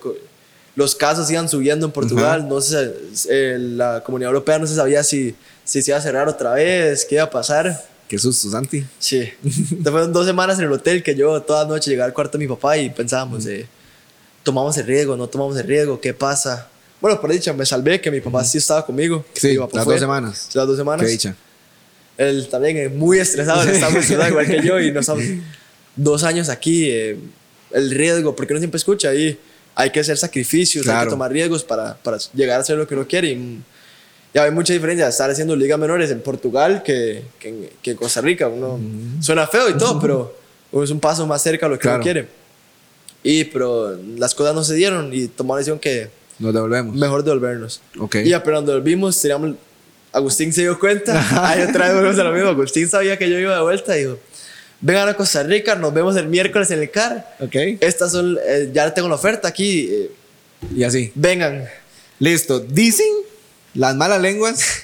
los 0.76 0.96
casos 0.96 1.31
iban 1.31 1.49
subiendo 1.49 1.87
en 1.87 1.93
Portugal, 1.93 2.41
Ajá. 2.41 2.49
no 2.49 2.61
sé, 2.61 2.93
eh, 3.31 3.56
la 3.61 4.02
comunidad 4.05 4.31
europea 4.31 4.58
no 4.58 4.67
se 4.67 4.75
sabía 4.75 5.05
si, 5.05 5.32
si 5.64 5.82
se 5.82 5.93
iba 5.93 5.99
a 5.99 6.00
cerrar 6.00 6.29
otra 6.29 6.55
vez, 6.55 7.05
qué 7.05 7.14
iba 7.14 7.25
a 7.25 7.31
pasar. 7.31 7.81
Qué 8.08 8.19
susto, 8.19 8.50
Santi. 8.50 8.85
Sí. 8.99 9.29
Fueron 9.85 10.12
dos 10.12 10.26
semanas 10.26 10.58
en 10.58 10.64
el 10.64 10.73
hotel 10.73 11.02
que 11.05 11.14
yo 11.14 11.41
toda 11.43 11.64
noche 11.64 11.91
llegaba 11.91 12.06
al 12.08 12.12
cuarto 12.12 12.38
de 12.38 12.44
mi 12.44 12.49
papá 12.49 12.76
y 12.76 12.91
pensábamos, 12.91 13.46
eh, 13.46 13.67
tomamos 14.43 14.76
el 14.76 14.85
riesgo, 14.87 15.17
no 15.17 15.29
tomamos 15.29 15.56
el 15.58 15.67
riesgo, 15.67 16.00
¿qué 16.00 16.12
pasa? 16.12 16.67
Bueno, 17.00 17.20
por 17.20 17.31
dicha, 17.31 17.52
me 17.52 17.64
salvé 17.64 18.00
que 18.00 18.11
mi 18.11 18.20
papá 18.20 18.43
sí 18.44 18.58
estaba 18.58 18.85
conmigo. 18.85 19.25
Sí, 19.35 19.49
mi 19.50 19.58
papá 19.58 19.76
las 19.76 19.85
fue. 19.85 19.94
dos 19.94 20.00
semanas. 20.00 20.49
Las 20.55 20.67
dos 20.67 20.76
semanas. 20.76 21.06
Qué 21.06 21.12
dicha. 21.12 21.37
Él 22.19 22.49
también 22.50 22.76
es 22.79 22.93
muy 22.93 23.20
estresado, 23.20 23.62
está 23.62 23.91
muy 23.91 24.00
estresado 24.00 24.29
igual 24.31 24.46
que 24.46 24.61
yo 24.61 24.81
y 24.81 24.91
nos 24.91 25.02
estamos 25.02 25.23
dos 25.96 26.25
años 26.25 26.49
aquí, 26.49 26.88
eh, 26.91 27.17
el 27.73 27.91
riesgo, 27.91 28.35
porque 28.37 28.52
uno 28.52 28.61
siempre 28.61 28.79
escucha 28.79 29.08
ahí, 29.11 29.38
hay 29.75 29.91
que 29.91 30.00
hacer 30.00 30.17
sacrificios, 30.17 30.87
hay 30.87 30.93
Claro. 30.93 31.06
que 31.06 31.11
tomar 31.11 31.32
riesgos 31.32 31.64
para, 31.64 31.94
para 31.96 32.19
llegar 32.35 32.58
a 32.58 32.61
hacer 32.62 32.76
lo 32.79 32.87
que 32.87 32.94
uno 32.94 33.06
quiere. 33.06 33.29
Y, 33.31 33.61
y 34.35 34.38
hay 34.38 34.50
mucha 34.50 34.73
diferencia 34.73 35.08
estar 35.08 35.31
haciendo 35.31 35.55
ligas 35.56 35.79
menores 35.79 36.11
en 36.11 36.20
Portugal 36.20 36.82
que, 36.85 37.23
que, 37.38 37.73
que 37.82 37.91
en 37.93 37.96
Costa 37.96 38.20
Rica. 38.20 38.49
Uno 38.49 38.79
suena 39.20 39.46
feo 39.46 39.69
y 39.69 39.75
todo, 39.75 39.99
pero 40.00 40.37
es 40.82 40.91
un 40.91 41.00
paso 41.00 41.26
más 41.26 41.43
cerca 41.43 41.67
a 41.67 41.69
lo 41.69 41.76
que 41.76 41.82
Claro. 41.82 41.96
uno 41.96 42.02
quiere. 42.05 42.29
Y, 43.23 43.44
pero 43.44 43.99
las 44.17 44.35
cosas 44.35 44.55
no 44.55 44.62
se 44.64 44.75
dieron 44.75 45.12
y 45.14 45.29
tomamos 45.29 45.56
la 45.56 45.58
decisión 45.61 45.79
que 45.79 46.11
Nos 46.38 46.52
devolvemos. 46.52 46.94
mejor 46.94 47.25
devolvernos. 47.25 47.81
Ok. 47.99 48.17
Y 48.17 48.32
apenas 48.32 48.62
nos 48.64 48.75
volvimos, 48.75 49.20
teníamos, 49.20 49.56
Agustín 50.12 50.52
se 50.52 50.61
dio 50.62 50.79
cuenta. 50.79 51.25
Ahí 51.49 51.62
otra 51.62 51.87
vez 51.87 51.94
volvemos 51.94 52.19
a 52.19 52.25
lo 52.25 52.32
mismo. 52.32 52.50
Agustín 52.50 52.88
sabía 52.88 53.17
que 53.19 53.29
yo 53.31 53.38
iba 53.38 53.55
de 53.56 53.62
vuelta 53.62 53.96
y 53.96 54.00
dijo: 54.02 54.19
Vengan 54.87 55.09
a 55.09 55.15
Costa 55.15 55.43
Rica, 55.43 55.75
nos 55.77 55.95
vemos 55.95 56.15
el 56.17 56.29
miércoles 56.29 56.71
en 56.71 56.81
el 56.81 56.91
CAR. 56.91 57.37
Ok. 57.41 57.55
Estas 57.81 58.13
son, 58.13 58.37
eh, 58.47 58.69
ya 58.71 58.93
tengo 58.93 59.09
la 59.09 59.15
oferta 59.15 59.49
aquí. 59.49 59.89
eh, 59.91 60.11
Y 60.77 60.85
así. 60.85 61.11
vengan. 61.15 61.67
Listo. 62.19 62.61
Dicen 62.61 63.07
las 63.73 63.97
malas 63.97 64.21
lenguas 64.21 64.83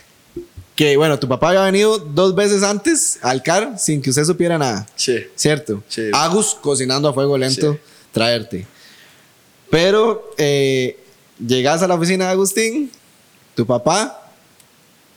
que, 0.74 0.96
bueno, 0.96 1.18
tu 1.18 1.28
papá 1.28 1.48
había 1.50 1.64
venido 1.64 1.98
dos 1.98 2.34
veces 2.34 2.62
antes 2.62 3.18
al 3.20 3.42
CAR 3.42 3.78
sin 3.78 4.00
que 4.00 4.08
usted 4.08 4.24
supiera 4.24 4.56
nada. 4.56 4.86
Sí. 4.96 5.18
¿Cierto? 5.36 5.82
Sí. 5.86 6.08
Agus 6.14 6.56
cocinando 6.58 7.06
a 7.10 7.12
fuego 7.12 7.36
lento, 7.36 7.74
Sí. 7.74 7.78
traerte. 8.10 8.66
Pero 9.70 10.32
eh, 10.38 10.96
llegas 11.46 11.82
a 11.82 11.88
la 11.88 11.94
oficina 11.96 12.24
de 12.24 12.30
Agustín, 12.32 12.90
tu 13.54 13.66
papá, 13.66 14.32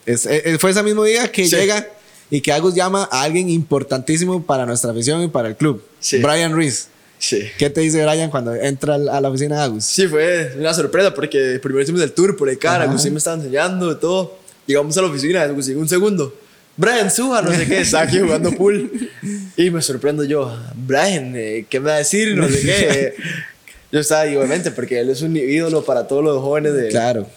es- 0.06 0.26
eh, 0.26 0.58
fue 0.60 0.72
ese 0.72 0.84
mismo 0.84 1.06
día 1.06 1.32
que 1.32 1.46
Sí. 1.48 1.56
llega 1.56 1.88
y 2.30 2.42
que 2.42 2.52
Agus 2.52 2.74
llama 2.76 3.08
a 3.12 3.22
alguien 3.24 3.50
importantísimo 3.50 4.44
para 4.46 4.66
nuestra 4.66 4.92
afición 4.92 5.22
y 5.24 5.28
para 5.28 5.48
el 5.50 5.56
club, 5.56 5.84
Sí. 6.00 6.18
Brian 6.20 6.54
Ruiz. 6.54 6.88
Sí. 7.20 7.42
¿Qué 7.58 7.70
te 7.70 7.80
dice 7.82 8.04
Brian 8.06 8.30
cuando 8.30 8.54
entra 8.54 8.96
a 8.96 9.22
la 9.22 9.30
oficina 9.30 9.56
de 9.58 9.62
Agus? 9.64 9.86
Sí, 9.86 10.08
fue 10.08 10.54
una 10.58 10.74
sorpresa 10.74 11.14
porque 11.14 11.60
primero 11.62 11.82
hicimos 11.82 12.02
el 12.02 12.12
tour 12.12 12.36
por 12.36 12.50
el 12.50 12.58
CAR. 12.58 12.82
Ajá. 12.82 12.90
Agustín 12.90 13.14
me 13.14 13.20
estaba 13.20 13.38
enseñando 13.38 13.92
y 13.92 13.96
todo. 14.00 14.38
Llegamos 14.68 14.98
a 14.98 15.02
la 15.02 15.08
oficina, 15.08 15.42
Agustín, 15.42 15.78
un 15.78 15.88
segundo. 15.88 16.34
Brian, 16.76 17.10
suba, 17.12 17.42
no 17.42 17.52
sé 17.54 17.68
qué, 17.68 17.82
estaba 17.82 18.04
aquí 18.04 18.20
jugando 18.20 18.52
pool. 18.52 19.10
Y 19.56 19.70
me 19.70 19.82
sorprendo 19.82 20.24
yo, 20.24 20.54
Brian, 20.76 21.34
eh, 21.36 21.66
¿qué 21.70 21.80
me 21.80 21.90
va 21.92 21.96
a 21.96 22.00
decir? 22.00 22.36
No 22.36 22.50
sé 22.50 22.62
qué. 22.62 23.14
Yo 23.94 24.00
estaba, 24.00 24.26
y 24.26 24.36
obviamente, 24.36 24.72
porque 24.72 25.00
él 25.00 25.12
es 25.12 25.22
un 25.22 25.38
ídolo 25.38 25.86
para 25.86 26.08
todos 26.08 26.24
los 26.24 26.42
jóvenes 26.42 26.74
de. 26.74 26.88
Claro. 26.90 27.28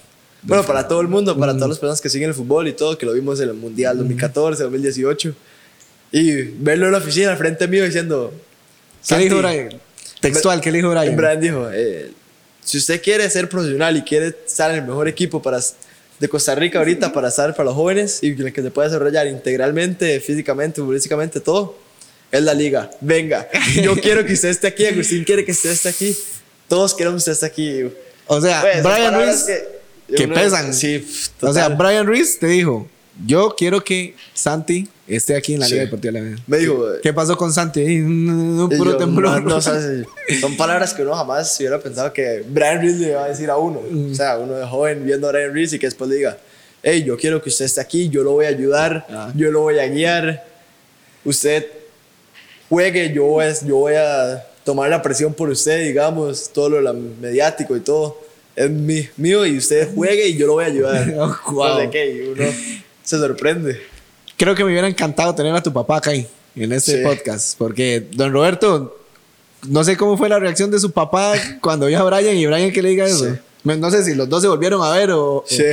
Bueno, 0.42 0.64
para 0.64 0.86
todo 0.86 1.00
el 1.00 1.08
mundo, 1.08 1.36
para 1.36 1.52
todas 1.54 1.68
las 1.70 1.78
personas 1.78 2.00
que 2.00 2.08
siguen 2.08 2.28
el 2.28 2.34
fútbol 2.34 2.68
y 2.68 2.72
todo, 2.72 2.96
que 2.96 3.04
lo 3.06 3.12
vimos 3.12 3.40
en 3.40 3.48
el 3.48 3.54
Mundial 3.54 3.98
2014, 3.98 4.62
2018. 4.62 5.34
Y 6.12 6.42
verlo 6.42 6.86
en 6.86 6.92
la 6.92 6.98
oficina 6.98 7.32
al 7.32 7.36
frente 7.38 7.66
mío 7.66 7.84
diciendo. 7.84 8.32
¿Qué 9.06 9.16
dijo 9.18 9.40
"Santi, 9.40 9.56
Brian? 9.56 9.80
Textual, 10.20 10.60
¿qué 10.60 10.72
dijo 10.72 10.90
Brian? 10.90 11.16
Brian 11.16 11.40
dijo, 11.40 11.68
eh, 11.72 12.12
si 12.64 12.78
usted 12.78 13.02
quiere 13.02 13.28
ser 13.30 13.48
profesional 13.48 13.96
y 13.96 14.02
quiere 14.02 14.34
estar 14.46 14.70
en 14.70 14.78
el 14.78 14.84
mejor 14.86 15.08
equipo 15.08 15.42
para, 15.42 15.60
de 16.18 16.28
Costa 16.28 16.54
Rica 16.54 16.78
ahorita 16.78 17.12
para 17.12 17.28
estar 17.28 17.54
para 17.54 17.66
los 17.66 17.74
jóvenes 17.74 18.18
y 18.22 18.34
que 18.34 18.62
se 18.62 18.70
pueda 18.70 18.88
desarrollar 18.88 19.26
integralmente, 19.26 20.18
físicamente, 20.20 20.80
futbolísticamente, 20.80 21.40
todo, 21.40 21.76
es 22.32 22.42
la 22.42 22.54
liga. 22.54 22.90
Venga, 23.00 23.48
yo 23.82 23.94
quiero 24.00 24.24
que 24.24 24.32
usted 24.32 24.48
esté 24.48 24.68
aquí, 24.68 24.86
Agustín 24.86 25.22
quiere 25.24 25.44
que 25.44 25.52
usted 25.52 25.70
esté 25.70 25.88
aquí, 25.90 26.16
todos 26.68 26.94
queremos 26.94 27.24
que 27.24 27.30
usted 27.30 27.46
esté 27.46 27.46
aquí. 27.46 27.92
O 28.26 28.40
sea, 28.40 28.62
Pues, 28.62 28.82
Brian 28.82 29.14
Ruiz, 29.14 29.44
que, 29.44 29.75
que 30.14 30.28
pesan. 30.28 30.72
Sí, 30.74 30.98
pf, 30.98 31.30
o 31.46 31.52
sea, 31.52 31.68
total. 31.68 31.76
Brian 31.76 32.06
Ruiz 32.06 32.38
te 32.38 32.46
dijo, 32.46 32.86
yo 33.26 33.54
quiero 33.56 33.82
que 33.82 34.14
Santi 34.34 34.88
esté 35.08 35.36
aquí 35.36 35.54
en 35.54 35.60
la 35.60 35.66
Sí. 35.66 35.72
Liga 35.72 35.84
Deportiva 35.84 36.12
de 36.12 36.20
la 36.20 36.26
Vida. 36.28 36.42
Me 36.46 36.58
dijo, 36.58 36.84
¿Qué 37.02 37.12
pasó 37.12 37.36
con 37.36 37.52
Santi? 37.52 38.00
Un 38.00 38.68
puro 38.76 38.92
yo, 38.92 38.96
temblor. 38.96 39.42
No, 39.42 39.48
no, 39.56 39.60
sabes, 39.60 40.06
son 40.40 40.56
palabras 40.56 40.92
que 40.92 41.02
uno 41.02 41.14
jamás 41.14 41.56
hubiera 41.58 41.78
pensado 41.80 42.12
que 42.12 42.44
Brian 42.48 42.80
Reese 42.80 42.98
le 42.98 43.08
iba 43.10 43.24
a 43.24 43.28
decir 43.28 43.48
a 43.50 43.56
uno. 43.56 43.80
Mm. 43.90 44.12
O 44.12 44.14
sea, 44.14 44.38
uno 44.38 44.54
de 44.54 44.66
joven 44.66 45.04
viendo 45.04 45.28
a 45.28 45.32
Brian 45.32 45.52
Reese 45.54 45.76
y 45.76 45.78
que 45.78 45.86
después 45.86 46.10
le 46.10 46.16
diga, 46.16 46.38
hey, 46.82 47.02
yo 47.04 47.16
quiero 47.16 47.40
que 47.42 47.48
usted 47.48 47.64
esté 47.64 47.80
aquí, 47.80 48.08
yo 48.08 48.22
lo 48.22 48.32
voy 48.32 48.44
a 48.46 48.48
ayudar, 48.48 49.06
Ah. 49.10 49.32
yo 49.34 49.50
lo 49.50 49.60
voy 49.62 49.78
a 49.78 49.86
guiar, 49.88 50.44
usted 51.24 51.66
juegue, 52.68 53.12
yo 53.12 53.24
voy, 53.24 53.46
yo 53.64 53.76
voy 53.76 53.94
a 53.94 54.44
tomar 54.64 54.90
la 54.90 55.00
presión 55.00 55.32
por 55.32 55.48
usted, 55.48 55.84
digamos, 55.84 56.50
todo 56.52 56.68
lo 56.68 56.92
mediático 56.92 57.76
y 57.76 57.80
todo. 57.80 58.20
Es 58.56 58.70
mío 58.70 59.44
y 59.46 59.58
usted 59.58 59.94
juegue 59.94 60.28
y 60.28 60.36
yo 60.36 60.46
lo 60.46 60.54
voy 60.54 60.64
a 60.64 60.68
ayudar. 60.68 61.14
Oh, 61.18 61.52
wow. 61.52 61.68
No 61.68 61.80
sé 61.80 61.90
qué, 61.90 62.32
uno 62.34 62.44
se 63.04 63.18
sorprende. 63.18 63.80
creo 64.36 64.54
que 64.54 64.64
me 64.64 64.70
hubiera 64.72 64.88
encantado 64.88 65.34
tener 65.34 65.54
a 65.54 65.62
tu 65.62 65.72
papá 65.72 65.98
acá 65.98 66.12
en 66.12 66.26
este 66.72 66.98
Sí. 66.98 67.02
podcast. 67.04 67.56
Porque 67.58 68.06
don 68.12 68.32
Roberto, 68.32 68.98
no 69.68 69.84
sé 69.84 69.96
cómo 69.96 70.16
fue 70.16 70.28
la 70.28 70.38
reacción 70.38 70.70
de 70.70 70.78
su 70.80 70.90
papá 70.90 71.34
cuando 71.60 71.86
vio 71.86 71.98
a 71.98 72.02
Brian 72.04 72.34
y 72.36 72.46
Brian 72.46 72.72
que 72.72 72.82
le 72.82 72.88
diga 72.90 73.04
eso. 73.06 73.26
Sí. 73.26 73.32
No 73.64 73.90
sé 73.90 74.04
si 74.04 74.14
los 74.14 74.28
dos 74.28 74.42
se 74.42 74.48
volvieron 74.48 74.82
a 74.82 74.90
ver 74.90 75.10
o... 75.10 75.44
Sí. 75.46 75.64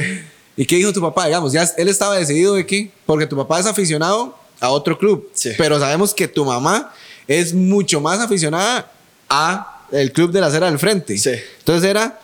¿Y 0.58 0.66
qué 0.66 0.76
dijo 0.76 0.92
tu 0.94 1.02
papá? 1.02 1.26
Digamos, 1.28 1.54
ya 1.54 1.64
él 1.78 1.88
estaba 1.88 2.18
decidido 2.18 2.54
de 2.56 2.66
qué. 2.66 2.92
Porque 3.06 3.26
tu 3.26 3.36
papá 3.38 3.60
es 3.60 3.66
aficionado 3.66 4.38
a 4.60 4.70
otro 4.70 4.98
club. 4.98 5.30
Sí. 5.34 5.52
Pero 5.58 5.80
sabemos 5.80 6.14
que 6.14 6.28
tu 6.28 6.44
mamá 6.44 6.92
es 7.28 7.54
mucho 7.54 8.02
más 8.02 8.20
aficionada 8.20 8.92
a 9.30 9.86
el 9.92 10.12
club 10.12 10.32
de 10.32 10.42
la 10.42 10.48
acera 10.48 10.68
del 10.68 10.80
frente. 10.80 11.18
Sí. 11.18 11.32
Entonces 11.60 11.90
era... 11.90 12.20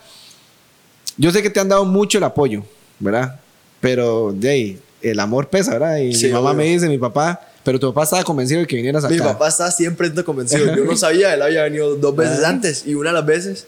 Yo 1.20 1.32
sé 1.32 1.44
que 1.44 1.50
te 1.52 1.60
han 1.60 1.68
dado 1.70 1.86
mucho 1.86 2.18
el 2.18 2.24
apoyo, 2.24 2.64
¿verdad? 3.00 3.40
Pero 3.80 4.34
de 4.36 4.50
ahí, 4.50 4.80
el 5.02 5.20
amor 5.20 5.50
pesa, 5.50 5.74
¿verdad? 5.74 5.98
Y 5.98 6.16
Sí, 6.16 6.28
mi 6.28 6.32
mamá 6.34 6.50
obvio. 6.52 6.58
me 6.58 6.70
dice, 6.72 6.88
mi 6.88 6.98
papá... 6.98 7.42
Pero 7.64 7.78
tu 7.80 7.94
papá 7.94 8.06
estaba 8.06 8.24
convencido 8.24 8.62
de 8.62 8.66
que 8.68 8.78
vinieras 8.78 9.04
acá. 9.04 9.14
Mi 9.14 9.20
papá 9.20 9.50
estaba 9.50 9.70
siempre 9.70 10.12
convencido. 10.24 10.76
Yo 10.76 10.86
no 10.86 10.96
sabía, 10.98 11.34
él 11.34 11.42
había 11.42 11.64
venido 11.64 11.96
dos 11.96 12.16
veces 12.16 12.40
Ah. 12.44 12.50
antes 12.50 12.84
y 12.88 12.96
una 12.96 13.10
de 13.10 13.14
las 13.16 13.26
veces 13.26 13.68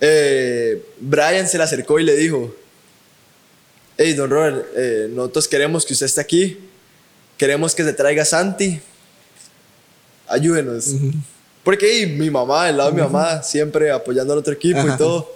eh, 0.00 0.82
Brian 1.00 1.46
se 1.48 1.58
le 1.58 1.64
acercó 1.64 1.98
y 1.98 2.04
le 2.04 2.14
dijo, 2.16 2.54
hey, 3.98 4.14
don 4.14 4.30
Robert, 4.30 4.64
eh, 4.76 5.08
nosotros 5.10 5.48
queremos 5.48 5.84
que 5.84 5.92
usted 5.94 6.06
esté 6.06 6.20
aquí, 6.20 6.58
queremos 7.36 7.74
que 7.74 7.82
se 7.84 7.92
traiga 7.92 8.24
Santi, 8.24 8.80
ayúdenos. 10.28 10.94
Porque 11.62 11.86
hey, 11.90 12.06
mi 12.16 12.30
mamá, 12.30 12.68
el 12.68 12.76
lado 12.76 12.90
de 12.90 12.96
mi 12.96 13.02
mamá, 13.02 13.42
siempre 13.42 13.90
apoyando 13.90 14.32
al 14.32 14.38
otro 14.40 14.52
equipo 14.52 14.78
Ajá. 14.80 14.94
y 14.94 14.98
todo. 14.98 15.30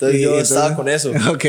Entonces 0.00 0.20
yo 0.20 0.28
entonces- 0.30 0.56
estaba 0.56 0.76
con 0.76 0.88
eso. 0.88 1.12
Ok. 1.30 1.44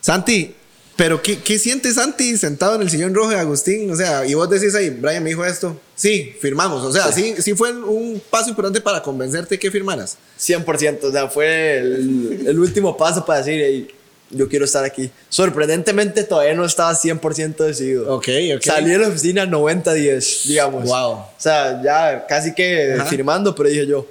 Santi, 0.00 0.54
pero 0.96 1.20
¿qué, 1.20 1.38
¿qué 1.40 1.58
siente 1.58 1.92
Santi 1.92 2.36
sentado 2.38 2.76
en 2.76 2.82
el 2.82 2.90
sillón 2.90 3.14
rojo 3.14 3.30
de 3.30 3.38
Agustín? 3.38 3.90
O 3.90 3.96
sea, 3.96 4.24
y 4.24 4.34
vos 4.34 4.48
decís 4.48 4.74
ahí, 4.74 4.90
Brian 4.90 5.22
me 5.22 5.30
dijo 5.30 5.44
esto. 5.44 5.78
Sí, 5.94 6.34
firmamos. 6.40 6.82
O 6.84 6.92
sea, 6.92 7.12
sí, 7.12 7.34
sí, 7.38 7.54
fue 7.54 7.72
un 7.72 8.22
paso 8.30 8.48
importante 8.50 8.80
para 8.80 9.02
convencerte 9.02 9.58
que 9.58 9.70
firmaras. 9.70 10.16
100%, 10.38 11.02
o 11.04 11.12
sea, 11.12 11.28
fue 11.28 11.78
el, 11.78 12.44
el 12.46 12.58
último 12.58 12.96
paso 12.96 13.24
para 13.26 13.40
decir, 13.40 13.60
"Ey, 13.60 13.88
yo 14.30 14.48
quiero 14.48 14.64
estar 14.64 14.84
aquí. 14.84 15.10
Sorprendentemente 15.28 16.24
todavía 16.24 16.54
no 16.54 16.64
estaba 16.64 16.94
100% 16.94 17.56
decidido. 17.64 18.12
Ok, 18.14 18.28
ok. 18.56 18.62
Salí 18.62 18.90
de 18.90 18.98
la 18.98 19.08
oficina 19.08 19.44
90-10, 19.46 20.42
digamos. 20.48 20.84
Wow. 20.84 21.10
O 21.12 21.30
sea, 21.36 21.80
ya 21.82 22.26
casi 22.26 22.54
que 22.54 22.94
Ajá. 22.94 23.04
firmando, 23.06 23.54
pero 23.54 23.68
dije 23.68 23.86
yo, 23.86 24.06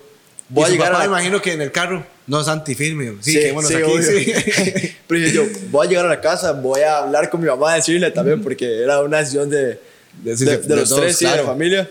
voy 0.50 0.63
y 0.63 0.67
a 0.67 0.69
llegar 0.69 0.91
papá 0.91 1.03
a 1.03 1.07
me 1.07 1.13
imagino 1.13 1.41
que 1.41 1.53
en 1.53 1.62
el 1.62 1.72
carro, 1.72 2.05
no, 2.27 2.44
Santi, 2.44 2.74
firme. 2.75 3.13
Sí, 3.22 3.34
Sí, 3.34 3.39
sí, 3.67 3.75
aquí. 3.75 4.03
sí. 4.03 4.96
pero 5.08 5.27
yo, 5.27 5.44
voy 5.70 5.86
a 5.86 5.89
llegar 5.89 6.05
a 6.05 6.10
la 6.10 6.22
casa, 6.22 6.51
voy 6.53 6.82
a 6.82 7.00
hablar 7.00 7.29
con 7.29 7.39
mi 7.41 7.48
mamá, 7.48 7.75
decirle 7.75 8.10
también, 8.12 8.41
porque 8.41 8.82
era 8.84 9.01
una 9.01 9.20
decisión 9.20 9.50
de, 9.50 9.58
De- 9.65 9.79
de, 10.24 10.36
de- 10.36 10.58
de 10.58 10.58
de 10.67 10.75
los 10.75 10.89
todos, 10.89 11.01
tres, 11.01 11.17
sí, 11.17 11.25
de 11.25 11.32
claro. 11.32 11.44
la 11.44 11.50
familia. 11.51 11.89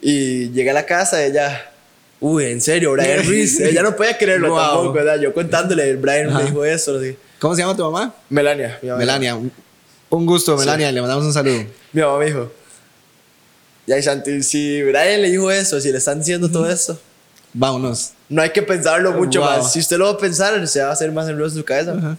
Y 0.00 0.50
llegué 0.50 0.70
a 0.70 0.74
la 0.74 0.84
casa, 0.86 1.24
ella, 1.24 1.70
uy, 2.20 2.44
en 2.46 2.60
serio, 2.60 2.92
Brian 2.92 3.24
Ruiz, 3.26 3.58
ella 3.60 3.82
no 3.82 3.96
podía 3.96 4.16
creerlo 4.18 4.50
Wow. 4.50 4.58
tampoco, 4.58 4.92
¿verdad? 4.92 5.18
Yo 5.20 5.32
contándole, 5.32 5.96
Brian 5.96 6.28
Ajá. 6.28 6.38
me 6.40 6.44
dijo 6.44 6.64
eso, 6.64 7.00
sé. 7.00 7.16
¿Cómo 7.38 7.54
se 7.54 7.62
llama 7.62 7.76
tu 7.76 7.82
mamá? 7.84 8.14
Melania, 8.28 8.78
mi 8.82 8.88
mamá. 8.88 8.98
Melania. 8.98 9.34
Un- 9.36 9.52
Un 10.10 10.26
gusto, 10.26 10.56
Melania. 10.56 10.92
Le 10.92 11.00
mandamos 11.00 11.24
un 11.24 11.32
saludo. 11.32 11.64
Mi 11.92 12.00
mamá 12.02 12.18
me 12.18 12.26
dijo, 12.26 12.52
ya, 13.86 14.00
Santi, 14.02 14.42
si 14.42 14.82
Brian 14.82 15.20
le 15.22 15.30
dijo 15.30 15.50
eso, 15.50 15.80
si 15.80 15.90
le 15.90 15.98
están 15.98 16.18
diciendo 16.20 16.50
todo 16.50 16.68
eso, 16.70 17.00
Vámonos. 17.56 18.10
No 18.28 18.42
hay 18.42 18.50
que 18.50 18.62
pensarlo 18.62 19.12
mucho 19.12 19.40
Wow. 19.40 19.48
más. 19.50 19.72
Si 19.72 19.78
usted 19.80 19.98
lo 19.98 20.06
va 20.06 20.12
a 20.12 20.18
pensar, 20.18 20.66
se 20.66 20.80
va 20.82 20.88
a 20.88 20.92
hacer 20.92 21.10
más 21.12 21.28
enredo 21.28 21.48
en 21.48 21.54
su 21.54 21.64
cabeza. 21.64 21.92
Ajá. 21.96 22.16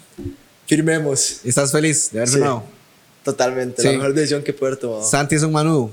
Firmemos. 0.67 1.41
¿Estás 1.43 1.71
feliz 1.71 2.11
de 2.11 2.19
haber 2.19 2.27
Sí. 2.29 2.35
firmado? 2.35 2.63
Totalmente, 3.23 3.81
Sí. 3.81 3.87
la 3.87 3.93
mejor 3.93 4.13
decisión 4.13 4.43
que 4.43 4.53
puede 4.53 4.71
haber 4.73 4.79
tomado. 4.81 5.03
Santi 5.03 5.35
es 5.35 5.43
un 5.43 5.51
manudo. 5.51 5.91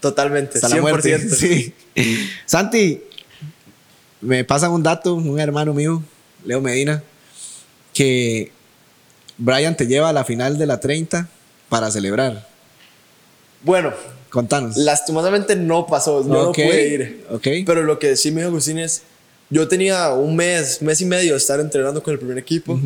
Totalmente, 0.00 0.58
Hasta 0.58 0.68
la 0.68 0.80
muerte. 0.80 1.08
100%. 1.18 1.34
Sí. 1.36 1.74
Santi, 2.46 3.02
me 4.20 4.44
pasan 4.44 4.70
un 4.72 4.82
dato, 4.82 5.14
un 5.14 5.38
hermano 5.40 5.72
mío, 5.74 6.02
Leo 6.44 6.60
Medina, 6.60 7.02
que 7.94 8.52
Brian 9.36 9.76
te 9.76 9.86
lleva 9.86 10.08
a 10.08 10.12
la 10.12 10.24
final 10.24 10.58
de 10.58 10.66
la 10.66 10.80
30 10.80 11.28
para 11.68 11.90
celebrar. 11.90 12.46
Bueno, 13.62 13.92
Contanos. 14.30 14.76
lastimosamente 14.76 15.56
no 15.56 15.86
pasó, 15.86 16.22
yo 16.26 16.50
Ok, 16.50 16.58
no 16.58 16.64
pude 16.64 16.88
ir. 16.88 17.26
ok. 17.30 17.46
Pero 17.66 17.82
lo 17.82 17.98
que 17.98 18.16
sí 18.16 18.30
me 18.30 18.40
dijo 18.42 18.50
Agustín 18.50 18.78
es, 18.78 19.02
yo 19.50 19.66
tenía 19.68 20.12
un 20.12 20.36
mes, 20.36 20.82
mes 20.82 21.00
y 21.00 21.04
medio 21.06 21.32
de 21.32 21.38
estar 21.38 21.58
entrenando 21.60 22.02
con 22.02 22.12
el 22.12 22.18
primer 22.18 22.38
equipo. 22.38 22.78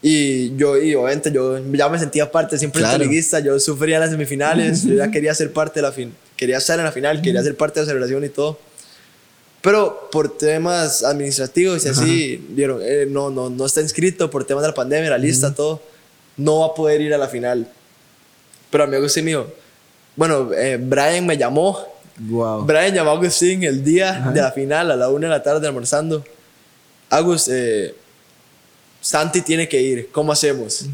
Y 0.00 0.56
yo, 0.56 0.76
y 0.80 0.94
obviamente, 0.94 1.32
yo 1.32 1.58
ya 1.72 1.88
me 1.88 1.98
sentía 1.98 2.30
parte, 2.30 2.56
siempre 2.56 2.80
Claro. 2.80 2.98
liguista, 2.98 3.40
yo 3.40 3.58
sufría 3.58 3.98
las 3.98 4.10
semifinales, 4.10 4.84
yo 4.86 4.94
ya 4.94 5.10
quería 5.10 5.34
ser 5.34 5.52
parte 5.52 5.80
de 5.80 5.82
la 5.82 5.92
fin, 5.92 6.14
quería 6.36 6.58
estar 6.58 6.78
en 6.78 6.84
la 6.84 6.92
final, 6.92 7.20
quería 7.20 7.42
ser 7.42 7.56
parte 7.56 7.80
de 7.80 7.86
la 7.86 7.90
celebración 7.90 8.24
y 8.24 8.28
todo. 8.28 8.58
Pero 9.60 10.08
por 10.12 10.38
temas 10.38 11.02
administrativos 11.02 11.84
y 11.84 11.88
así, 11.88 12.46
dieron, 12.50 12.80
eh, 12.80 13.06
no, 13.10 13.28
no, 13.28 13.50
no 13.50 13.66
está 13.66 13.80
inscrito 13.80 14.30
por 14.30 14.44
temas 14.44 14.62
de 14.62 14.68
la 14.68 14.74
pandemia, 14.74 15.10
la 15.10 15.18
lista, 15.18 15.52
todo, 15.52 15.82
no 16.36 16.60
va 16.60 16.66
a 16.66 16.74
poder 16.74 17.00
ir 17.00 17.12
a 17.12 17.18
la 17.18 17.26
final. 17.26 17.66
Pero 18.70 18.84
a 18.84 18.86
mí 18.86 18.94
Agustín 18.94 19.24
me 19.24 19.32
dijo, 19.32 19.48
bueno, 20.14 20.50
eh, 20.54 20.78
Brian 20.80 21.26
me 21.26 21.36
llamó, 21.36 21.76
Wow. 22.18 22.64
Brian 22.64 22.94
llamó 22.94 23.10
a 23.10 23.14
Agustín 23.14 23.62
el 23.62 23.84
día 23.84 24.30
de 24.34 24.40
la 24.42 24.50
final 24.52 24.90
a 24.90 24.96
la 24.96 25.08
una 25.08 25.26
de 25.28 25.30
la 25.30 25.42
tarde 25.42 25.66
almorzando. 25.66 26.24
Agus, 27.10 27.48
eh, 27.48 27.94
Santi 29.00 29.40
tiene 29.42 29.68
que 29.68 29.80
ir, 29.80 30.08
¿cómo 30.10 30.32
hacemos? 30.32 30.84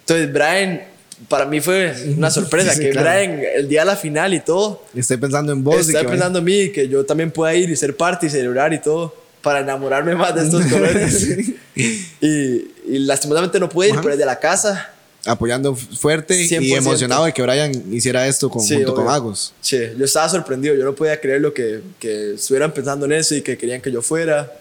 Entonces, 0.00 0.32
Brian, 0.32 0.82
para 1.28 1.44
mí 1.44 1.60
fue 1.60 1.94
una 2.16 2.30
sorpresa 2.32 2.72
Sí, 2.74 2.80
que 2.80 2.90
claro. 2.90 3.22
Y 3.22 3.44
el 3.56 3.68
día 3.68 3.80
de 3.80 3.86
la 3.86 3.96
final 3.96 4.32
y 4.34 4.40
todo, 4.40 4.82
Estoy 4.94 5.18
pensando 5.18 5.52
en 5.52 5.62
vos. 5.62 5.76
y 5.76 5.80
estaba 5.80 6.04
que 6.04 6.10
pensando 6.10 6.38
en 6.38 6.44
mí, 6.44 6.70
que 6.70 6.88
yo 6.88 7.04
también 7.04 7.30
pueda 7.30 7.54
ir 7.54 7.68
y 7.70 7.76
ser 7.76 7.96
parte 7.96 8.26
y 8.26 8.30
celebrar 8.30 8.72
y 8.72 8.80
todo, 8.80 9.14
para 9.42 9.60
enamorarme 9.60 10.14
más 10.14 10.34
de 10.34 10.42
estos 10.44 10.64
colores. 10.72 11.28
y, 11.76 12.70
y 12.88 12.98
lastimosamente 13.00 13.60
no 13.60 13.68
pude 13.68 13.88
ir, 13.88 13.92
Ajá. 13.92 14.02
pero 14.02 14.14
desde 14.16 14.26
la 14.26 14.38
casa, 14.40 14.90
apoyando 15.26 15.74
fuerte 15.74 16.40
y 16.40 16.48
100%. 16.48 16.76
emocionado 16.78 17.24
de 17.24 17.32
que 17.32 17.42
Brian 17.42 17.72
hiciera 17.94 18.26
esto 18.28 18.50
con, 18.50 18.62
Sí, 18.62 18.74
junto 18.76 18.94
con 18.94 19.04
obvio. 19.04 19.14
Agus. 19.14 19.52
Sí, 19.60 19.78
yo 19.98 20.04
estaba 20.04 20.28
sorprendido, 20.28 20.74
yo 20.74 20.84
no 20.84 20.94
podía 20.94 21.20
creer 21.20 21.40
lo 21.40 21.52
que, 21.54 21.80
que 21.98 22.34
estuvieran 22.34 22.72
pensando 22.72 23.06
en 23.06 23.12
eso 23.12 23.34
y 23.34 23.42
que 23.42 23.56
querían 23.56 23.80
que 23.80 23.90
yo 23.90 24.02
fuera. 24.02 24.52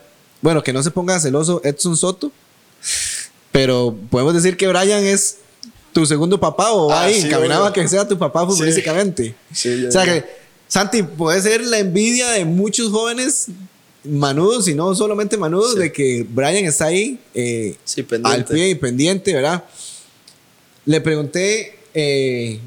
Bueno, 0.41 0.63
que 0.63 0.71
no 0.73 0.81
se 0.83 0.91
ponga 0.91 1.19
celoso 1.19 1.61
Edson 1.63 1.95
Soto, 1.97 2.31
pero 3.51 3.95
podemos 4.09 4.33
decir 4.33 4.57
que 4.57 4.67
Brian 4.67 5.03
es 5.03 5.37
tu 5.91 6.05
segundo 6.05 6.39
papá 6.39 6.71
o 6.71 6.91
Ah, 6.91 7.03
ahí, 7.03 7.21
sí, 7.21 7.27
encaminado 7.27 7.65
a 7.65 7.73
que 7.73 7.87
sea 7.87 8.07
tu 8.07 8.17
papá 8.17 8.45
futbolísticamente. 8.47 9.35
Sí, 9.53 9.81
yo- 9.81 9.89
o 9.89 9.91
sea 9.91 10.03
que, 10.05 10.25
Santi, 10.67 11.03
puede 11.03 11.39
ser 11.41 11.61
la 11.65 11.77
envidia 11.79 12.29
de 12.31 12.45
muchos 12.45 12.89
jóvenes 12.89 13.47
manudos 14.03 14.67
y 14.67 14.73
no 14.73 14.93
solamente 14.95 15.37
manudos, 15.37 15.75
de 15.75 15.91
que 15.91 16.25
Brian 16.27 16.65
está 16.65 16.85
ahí 16.85 17.19
eh, 17.35 17.75
al 18.23 18.43
pie 18.45 18.69
y 18.69 18.75
pendiente, 18.75 19.33
¿verdad? 19.33 19.63
Le 20.85 21.01
pregunté 21.01 21.75
eh, 21.93 22.59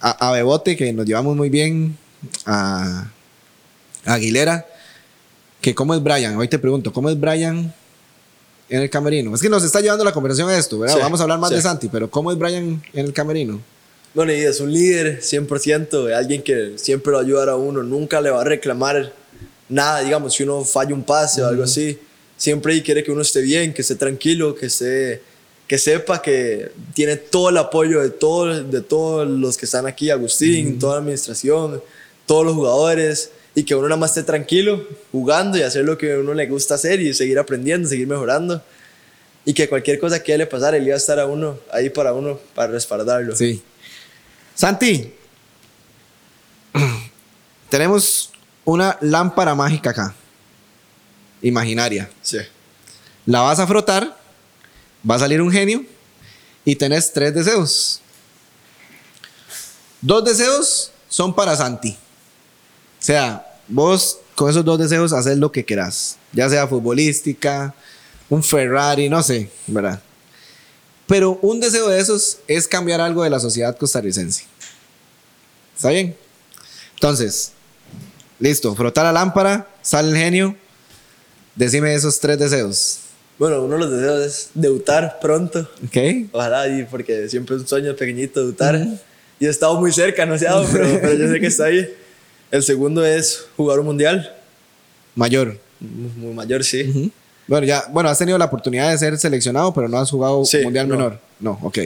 a, 0.00 0.28
a 0.28 0.32
Bebote, 0.32 0.76
que 0.76 0.92
nos 0.92 1.06
llevamos 1.06 1.36
muy 1.36 1.50
bien, 1.50 1.96
a, 2.44 3.10
a 4.04 4.14
Aguilera, 4.14 4.66
que 5.60 5.74
cómo 5.74 5.94
es 5.94 6.02
Brian. 6.02 6.36
Hoy 6.36 6.48
te 6.48 6.58
pregunto, 6.58 6.92
¿cómo 6.92 7.10
es 7.10 7.18
Brian 7.18 7.72
en 8.68 8.82
el 8.82 8.90
camerino? 8.90 9.34
Es 9.34 9.40
que 9.40 9.48
nos 9.48 9.64
está 9.64 9.80
llevando 9.80 10.04
la 10.04 10.12
conversación 10.12 10.48
a 10.50 10.58
esto, 10.58 10.78
¿verdad? 10.78 10.96
Sí, 10.96 11.00
Vamos 11.02 11.20
a 11.20 11.24
hablar 11.24 11.38
más 11.38 11.50
sí. 11.50 11.56
de 11.56 11.62
Santi, 11.62 11.88
pero 11.88 12.10
¿cómo 12.10 12.32
es 12.32 12.38
Brian 12.38 12.82
en 12.92 13.04
el 13.04 13.12
camerino? 13.12 13.60
Bueno, 14.14 14.32
y 14.32 14.36
es 14.36 14.60
un 14.60 14.72
líder 14.72 15.20
100%, 15.20 16.12
alguien 16.14 16.42
que 16.42 16.72
siempre 16.76 17.12
lo 17.12 17.18
ayudará 17.18 17.52
a 17.52 17.56
uno, 17.56 17.82
nunca 17.82 18.20
le 18.20 18.30
va 18.30 18.40
a 18.40 18.44
reclamar 18.44 19.12
nada, 19.68 20.00
digamos, 20.00 20.34
si 20.34 20.42
uno 20.42 20.64
falla 20.64 20.94
un 20.94 21.04
pase 21.04 21.42
o 21.42 21.46
algo 21.46 21.62
así, 21.62 21.98
siempre 22.36 22.82
quiere 22.82 23.04
que 23.04 23.10
uno 23.10 23.22
esté 23.22 23.42
bien, 23.42 23.74
que 23.74 23.82
esté 23.82 23.96
tranquilo, 23.96 24.54
que, 24.54 24.66
esté, 24.66 25.22
que 25.68 25.76
sepa 25.76 26.22
que 26.22 26.72
tiene 26.94 27.16
todo 27.16 27.50
el 27.50 27.58
apoyo 27.58 28.00
de, 28.00 28.08
todo, 28.08 28.64
de 28.64 28.80
todos 28.80 29.28
los 29.28 29.58
que 29.58 29.66
están 29.66 29.86
aquí, 29.86 30.08
Agustín, 30.08 30.78
toda 30.78 30.94
la 30.94 31.00
administración, 31.00 31.82
todos 32.24 32.46
los 32.46 32.54
jugadores, 32.54 33.30
y 33.54 33.64
que 33.64 33.74
uno 33.74 33.86
nada 33.86 34.00
más 34.00 34.10
esté 34.12 34.22
tranquilo, 34.22 34.86
jugando 35.12 35.58
y 35.58 35.62
hacer 35.62 35.84
lo 35.84 35.98
que 35.98 36.14
a 36.14 36.18
uno 36.18 36.32
le 36.32 36.46
gusta 36.46 36.76
hacer 36.76 37.00
y 37.00 37.12
seguir 37.12 37.38
aprendiendo, 37.38 37.86
seguir 37.86 38.06
mejorando. 38.06 38.62
Y 39.44 39.52
que 39.52 39.68
cualquier 39.68 39.98
cosa 39.98 40.22
que 40.22 40.38
le 40.38 40.46
pasara, 40.46 40.76
él 40.76 40.86
iba 40.86 40.94
a 40.94 40.98
estar 40.98 41.20
a 41.20 41.26
uno, 41.26 41.58
ahí 41.70 41.90
para 41.90 42.14
uno, 42.14 42.38
para 42.54 42.72
respaldarlo. 42.72 43.36
Sí. 43.36 43.62
Santi, 44.54 45.12
tenemos 47.68 48.30
una 48.64 48.96
lámpara 49.02 49.54
mágica 49.54 49.90
acá, 49.90 50.14
imaginaria. 51.42 52.10
Sí. 52.22 52.38
La 53.26 53.42
vas 53.42 53.58
a 53.58 53.66
frotar, 53.66 54.17
va 55.08 55.16
a 55.16 55.18
salir 55.18 55.40
un 55.40 55.50
genio 55.50 55.84
y 56.64 56.76
tenés 56.76 57.12
tres 57.12 57.34
deseos. 57.34 58.00
Dos 60.00 60.24
deseos 60.24 60.92
son 61.08 61.34
para 61.34 61.56
Santi. 61.56 61.90
O 61.90 63.04
sea, 63.04 63.46
vos 63.68 64.18
con 64.34 64.50
esos 64.50 64.64
dos 64.64 64.78
deseos 64.78 65.12
haces 65.12 65.38
lo 65.38 65.50
que 65.50 65.64
querás, 65.64 66.16
ya 66.32 66.48
sea 66.48 66.68
futbolística, 66.68 67.74
un 68.28 68.42
Ferrari, 68.42 69.08
no 69.08 69.22
sé, 69.22 69.50
¿verdad? 69.66 70.00
Pero 71.06 71.38
un 71.42 71.58
deseo 71.58 71.88
de 71.88 71.98
esos 71.98 72.38
es 72.46 72.68
cambiar 72.68 73.00
algo 73.00 73.22
de 73.22 73.30
la 73.30 73.40
sociedad 73.40 73.76
costarricense. 73.76 74.44
¿Está 75.74 75.88
bien? 75.88 76.16
Entonces, 76.94 77.52
listo, 78.38 78.74
frotar 78.74 79.04
la 79.04 79.12
lámpara, 79.12 79.68
sale 79.80 80.10
el 80.10 80.16
genio. 80.16 80.56
Decime 81.54 81.94
esos 81.94 82.20
tres 82.20 82.38
deseos. 82.38 82.98
Bueno, 83.38 83.62
uno 83.62 83.74
de 83.74 83.80
los 83.80 83.90
deseos 83.92 84.20
es 84.26 84.50
debutar 84.54 85.18
pronto. 85.20 85.60
¿Ok? 85.86 85.96
Ojalá, 86.32 86.68
y 86.68 86.84
porque 86.84 87.28
siempre 87.28 87.54
es 87.56 87.62
un 87.62 87.68
sueño 87.68 87.94
pequeñito 87.94 88.40
debutar. 88.40 88.84
Y 89.38 89.46
he 89.46 89.48
estado 89.48 89.78
muy 89.78 89.92
cerca, 89.92 90.26
no 90.26 90.36
se 90.36 90.48
ha 90.48 90.52
dado, 90.52 90.66
pero, 90.72 90.86
pero 91.00 91.14
yo 91.14 91.28
sé 91.28 91.40
que 91.40 91.46
está 91.46 91.66
ahí. 91.66 91.88
El 92.50 92.62
segundo 92.62 93.04
es 93.06 93.46
jugar 93.56 93.78
un 93.78 93.86
mundial. 93.86 94.34
Mayor. 95.14 95.56
Muy 95.80 96.34
mayor, 96.34 96.64
sí. 96.64 96.82
Ujú. 96.82 97.10
Bueno, 97.46 97.66
ya, 97.66 97.84
bueno, 97.92 98.08
has 98.08 98.18
tenido 98.18 98.36
la 98.38 98.46
oportunidad 98.46 98.90
de 98.90 98.98
ser 98.98 99.16
seleccionado, 99.16 99.72
pero 99.72 99.88
no 99.88 99.98
has 99.98 100.10
jugado 100.10 100.44
Sí, 100.44 100.58
mundial 100.62 100.88
no. 100.88 100.96
menor. 100.96 101.18
No, 101.40 101.58
ok. 101.62 101.78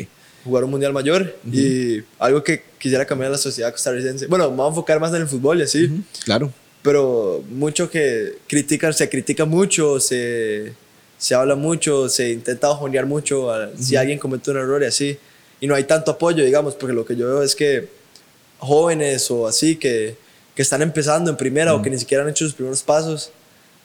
Jugar 0.45 0.65
un 0.65 0.71
mundial 0.71 0.93
mayor. 0.93 1.37
Y 1.53 1.99
algo 2.19 2.43
que 2.43 2.63
quisiera 2.79 3.05
cambiar 3.05 3.27
en 3.27 3.33
la 3.33 3.39
sociedad 3.39 3.71
costarricense. 3.71 4.27
Bueno, 4.27 4.51
me 4.51 4.57
voy 4.57 4.67
a 4.67 4.69
enfocar 4.71 4.99
más 4.99 5.11
en 5.15 5.21
el 5.23 5.29
fútbol 5.29 5.61
y 5.61 5.63
así. 5.65 6.03
Claro. 6.25 6.53
Pero 6.83 7.45
mucho 7.51 7.89
que 7.91 8.39
critican, 8.49 8.93
se 8.93 9.09
critica 9.09 9.45
mucho, 9.45 10.01
se, 10.01 10.73
se 11.23 11.37
habla 11.37 11.55
mucho, 11.55 12.09
se 12.09 12.31
intenta 12.33 12.67
bajonear 12.67 13.07
mucho 13.07 13.49
a- 13.53 13.71
si 13.79 13.95
alguien 13.95 14.19
comete 14.19 14.51
un 14.51 14.57
error 14.57 14.83
y 14.83 14.87
así. 14.87 15.17
Y 15.61 15.69
no 15.69 15.77
hay 15.77 15.85
tanto 15.85 16.11
apoyo, 16.11 16.45
digamos, 16.45 16.75
porque 16.75 16.93
lo 16.93 17.05
que 17.07 17.15
yo 17.15 17.27
veo 17.29 17.43
es 17.45 17.55
que 17.55 17.89
jóvenes 18.59 19.31
o 19.31 19.47
así 19.47 19.77
que, 19.77 20.17
que 20.57 20.63
están 20.63 20.83
empezando 20.83 21.31
en 21.31 21.37
primera 21.37 21.75
o 21.75 21.81
que 21.83 21.91
ni 21.91 21.99
siquiera 21.99 22.25
han 22.25 22.31
hecho 22.31 22.45
sus 22.45 22.55
primeros 22.55 22.83
pasos, 22.83 23.31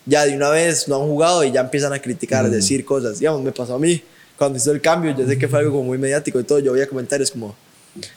ya 0.08 0.25
de 0.25 0.36
una 0.36 0.50
vez 0.50 0.88
no 0.88 0.96
han 0.96 1.08
jugado 1.08 1.44
y 1.44 1.51
ya 1.51 1.62
empiezan 1.62 1.94
a 1.94 2.00
criticar, 2.01 2.44
a 2.44 2.50
decir 2.50 2.84
cosas. 2.84 3.20
Digamos, 3.20 3.44
me 3.44 3.51
pasó 3.51 3.75
a 3.75 3.79
mí 3.79 4.01
cuando 4.36 4.58
hizo 4.58 4.72
el 4.72 4.82
cambio, 4.82 5.15
yo 5.15 5.27
sé 5.27 5.38
que 5.38 5.48
fue 5.48 5.60
algo 5.60 5.72
como 5.74 5.84
muy 5.84 6.00
mediático 6.00 6.39
y 6.39 6.44
todo, 6.44 6.58
yo 6.58 6.74
veía 6.74 6.88
comentarios 6.88 7.29
como 7.29 7.56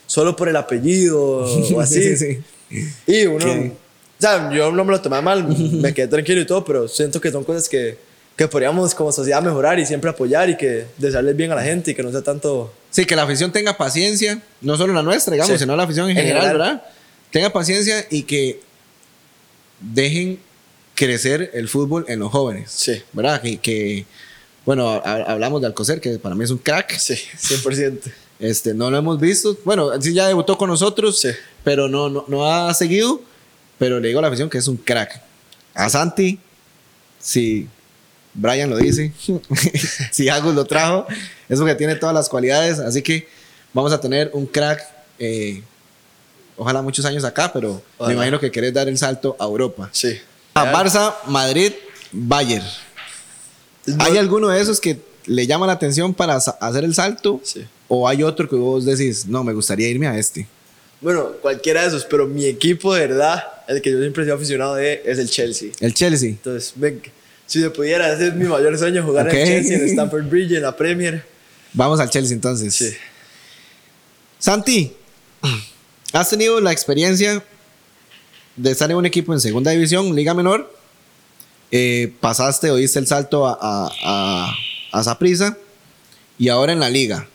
solo 0.07 0.35
por 0.35 0.49
el 0.49 0.57
apellido 0.57 1.21
o 1.23 1.81
así. 1.83 2.01
Sí, 2.03 2.17
sí, 2.17 2.41
sí. 2.67 2.85
Y 3.07 3.27
uno, 3.27 3.45
¿Qué? 3.45 3.73
o 4.19 4.21
sea, 4.23 4.51
yo 4.51 4.73
no 4.73 4.83
me 4.87 4.93
lo 4.93 5.01
tomé 5.03 5.21
mal, 5.21 5.47
me 5.47 5.93
quedé 5.95 6.09
tranquilo 6.09 6.41
y 6.41 6.47
todo, 6.47 6.65
pero 6.65 6.89
siento 6.89 7.21
que 7.21 7.31
son 7.31 7.45
cosas 7.45 7.69
que, 7.69 8.09
que 8.41 8.49
podríamos 8.49 8.95
como 8.95 9.13
sociedad 9.13 9.43
mejorar 9.43 9.79
y 9.79 9.85
siempre 9.85 10.09
apoyar 10.09 10.49
y 10.49 10.57
que 10.57 10.87
desearles 10.97 11.37
bien 11.37 11.53
a 11.53 11.55
la 11.55 11.63
gente 11.63 11.91
y 11.91 11.95
que 11.95 12.03
no 12.03 12.11
sea 12.11 12.23
tanto... 12.23 12.73
Sí, 12.91 13.05
que 13.05 13.15
la 13.15 13.25
afición 13.25 13.53
tenga 13.53 13.77
paciencia, 13.77 14.41
no 14.63 14.79
solo 14.79 14.95
la 14.95 15.03
nuestra, 15.03 15.35
digamos, 15.35 15.53
Sí. 15.53 15.59
sino 15.59 15.77
la 15.77 15.83
afición 15.83 16.07
en 16.09 16.17
En 16.17 16.23
general, 16.23 16.43
general. 16.47 16.59
¿verdad? 16.77 16.83
Tenga 17.31 17.53
paciencia 17.53 18.07
y 18.09 18.23
que 18.23 18.59
dejen 19.79 20.41
crecer 20.95 21.51
el 21.53 21.69
fútbol 21.69 22.07
en 22.09 22.19
los 22.21 22.31
jóvenes. 22.33 22.71
Sí. 22.71 23.03
¿Verdad? 23.13 23.43
Que, 23.43 23.59
que, 23.59 24.07
bueno, 24.65 24.89
ha- 24.89 25.25
hablamos 25.33 25.61
de 25.61 25.67
Alcocer, 25.67 26.01
que 26.01 26.19
para 26.19 26.35
mí 26.35 26.43
es 26.43 26.51
un 26.51 26.57
crack. 26.57 26.97
Sí, 26.97 27.17
100%. 27.39 28.01
Este, 28.39 28.73
no 28.73 28.91
lo 28.91 28.97
hemos 28.97 29.21
visto. 29.21 29.55
Bueno, 29.67 29.91
sí 30.01 30.15
ya 30.15 30.27
debutó 30.29 30.57
con 30.57 30.71
nosotros, 30.71 31.21
Sí. 31.21 31.29
pero 31.63 31.91
no, 31.91 32.09
no, 32.09 32.25
no 32.27 32.47
ha 32.51 32.73
seguido. 32.73 33.21
Pero 33.79 34.01
le 34.01 34.09
digo 34.09 34.21
a 34.21 34.23
la 34.23 34.29
afición 34.29 34.49
que 34.49 34.57
es 34.57 34.67
un 34.67 34.79
crack. 34.79 35.21
A 35.75 35.91
Santi, 35.91 36.39
si 37.19 37.69
Brian 38.35 38.71
lo 38.71 38.77
dice, 38.77 39.13
si 40.11 40.29
Agus 40.29 40.55
lo 40.55 40.65
trajo, 40.65 41.07
es 41.49 41.59
porque 41.59 41.75
tiene 41.75 41.97
todas 41.97 42.15
las 42.15 42.29
cualidades. 42.29 42.79
Así 42.79 43.03
que 43.03 43.27
vamos 43.73 43.93
a 43.93 44.01
tener 44.01 44.31
un 44.33 44.47
crack, 44.47 44.83
eh, 45.19 45.63
ojalá 46.57 46.83
muchos 46.83 47.05
años 47.05 47.25
acá, 47.25 47.53
pero 47.53 47.75
me 47.75 47.81
Ojalá. 47.99 48.15
imagino 48.15 48.41
que 48.41 48.51
querés 48.51 48.73
dar 48.73 48.89
el 48.89 48.99
salto 48.99 49.37
a 49.39 49.45
Europa. 49.45 49.89
Sí. 49.93 50.19
A 50.55 50.73
Barça, 50.73 51.15
Madrid, 51.27 51.73
Bayern. 52.13 52.65
¿Hay 53.99 54.17
alguno 54.19 54.49
de 54.49 54.61
esos 54.61 54.81
que 54.81 54.99
le 55.27 55.47
llama 55.47 55.67
la 55.67 55.73
atención 55.73 56.15
para 56.15 56.37
hacer 56.37 56.85
el 56.85 56.95
salto? 56.95 57.41
Sí. 57.43 57.67
¿O 57.89 58.07
hay 58.07 58.23
otro 58.23 58.49
que 58.49 58.57
vos 58.57 58.85
decís, 58.85 59.27
no, 59.27 59.43
me 59.43 59.53
gustaría 59.53 59.89
irme 59.89 60.07
a 60.07 60.17
este? 60.17 60.47
Bueno, 61.01 61.33
cualquiera 61.41 61.83
de 61.83 61.89
esos, 61.89 62.05
pero 62.05 62.27
mi 62.27 62.45
equipo 62.45 62.95
de 62.95 63.01
verdad, 63.09 63.43
el 63.69 63.81
que 63.81 63.91
yo 63.91 63.99
siempre 64.01 64.23
he 64.23 64.27
sido 64.27 64.37
aficionado 64.37 64.75
de, 64.75 65.03
es 65.05 65.19
el 65.19 65.31
Chelsea. 65.31 65.71
El 65.81 65.95
Chelsea. 65.95 66.29
Entonces, 66.31 66.73
ven, 66.77 67.01
si 67.51 67.61
se 67.61 67.69
pudiera, 67.71 68.13
ese 68.13 68.29
es 68.29 68.35
mi 68.35 68.45
mayor 68.45 68.79
sueño, 68.79 69.03
jugar 69.03 69.27
Ok. 69.27 69.35
en 69.35 69.41
el 69.41 69.47
Chelsea, 69.49 69.77
en 69.79 69.89
Stamford 69.89 70.25
Bridge, 70.29 70.53
en 70.53 70.63
la 70.63 70.77
Premier. 70.77 71.27
Vamos 71.73 71.99
al 71.99 72.09
Chelsea 72.09 72.33
entonces. 72.33 72.73
Sí. 72.73 72.93
Santi, 74.39 74.93
¿has 76.13 76.31
tenido 76.31 76.61
la 76.61 76.71
experiencia 76.71 77.43
de 78.55 78.71
estar 78.71 78.89
en 78.89 78.97
un 78.97 79.05
equipo 79.07 79.33
en 79.33 79.41
segunda 79.41 79.73
división, 79.73 80.15
liga 80.15 80.33
menor? 80.33 80.73
Eh, 81.73 82.13
pasaste 82.21 82.71
o 82.71 82.77
diste 82.77 83.01
el 83.01 83.09
salto 83.09 83.49
a, 83.49 83.59
a, 83.61 83.91
a, 84.05 84.55
a 84.93 85.03
Saprissa 85.05 85.57
y 86.39 86.49
ahora 86.51 86.73
en 86.73 86.79
la 86.79 86.89
liga. 86.89 87.27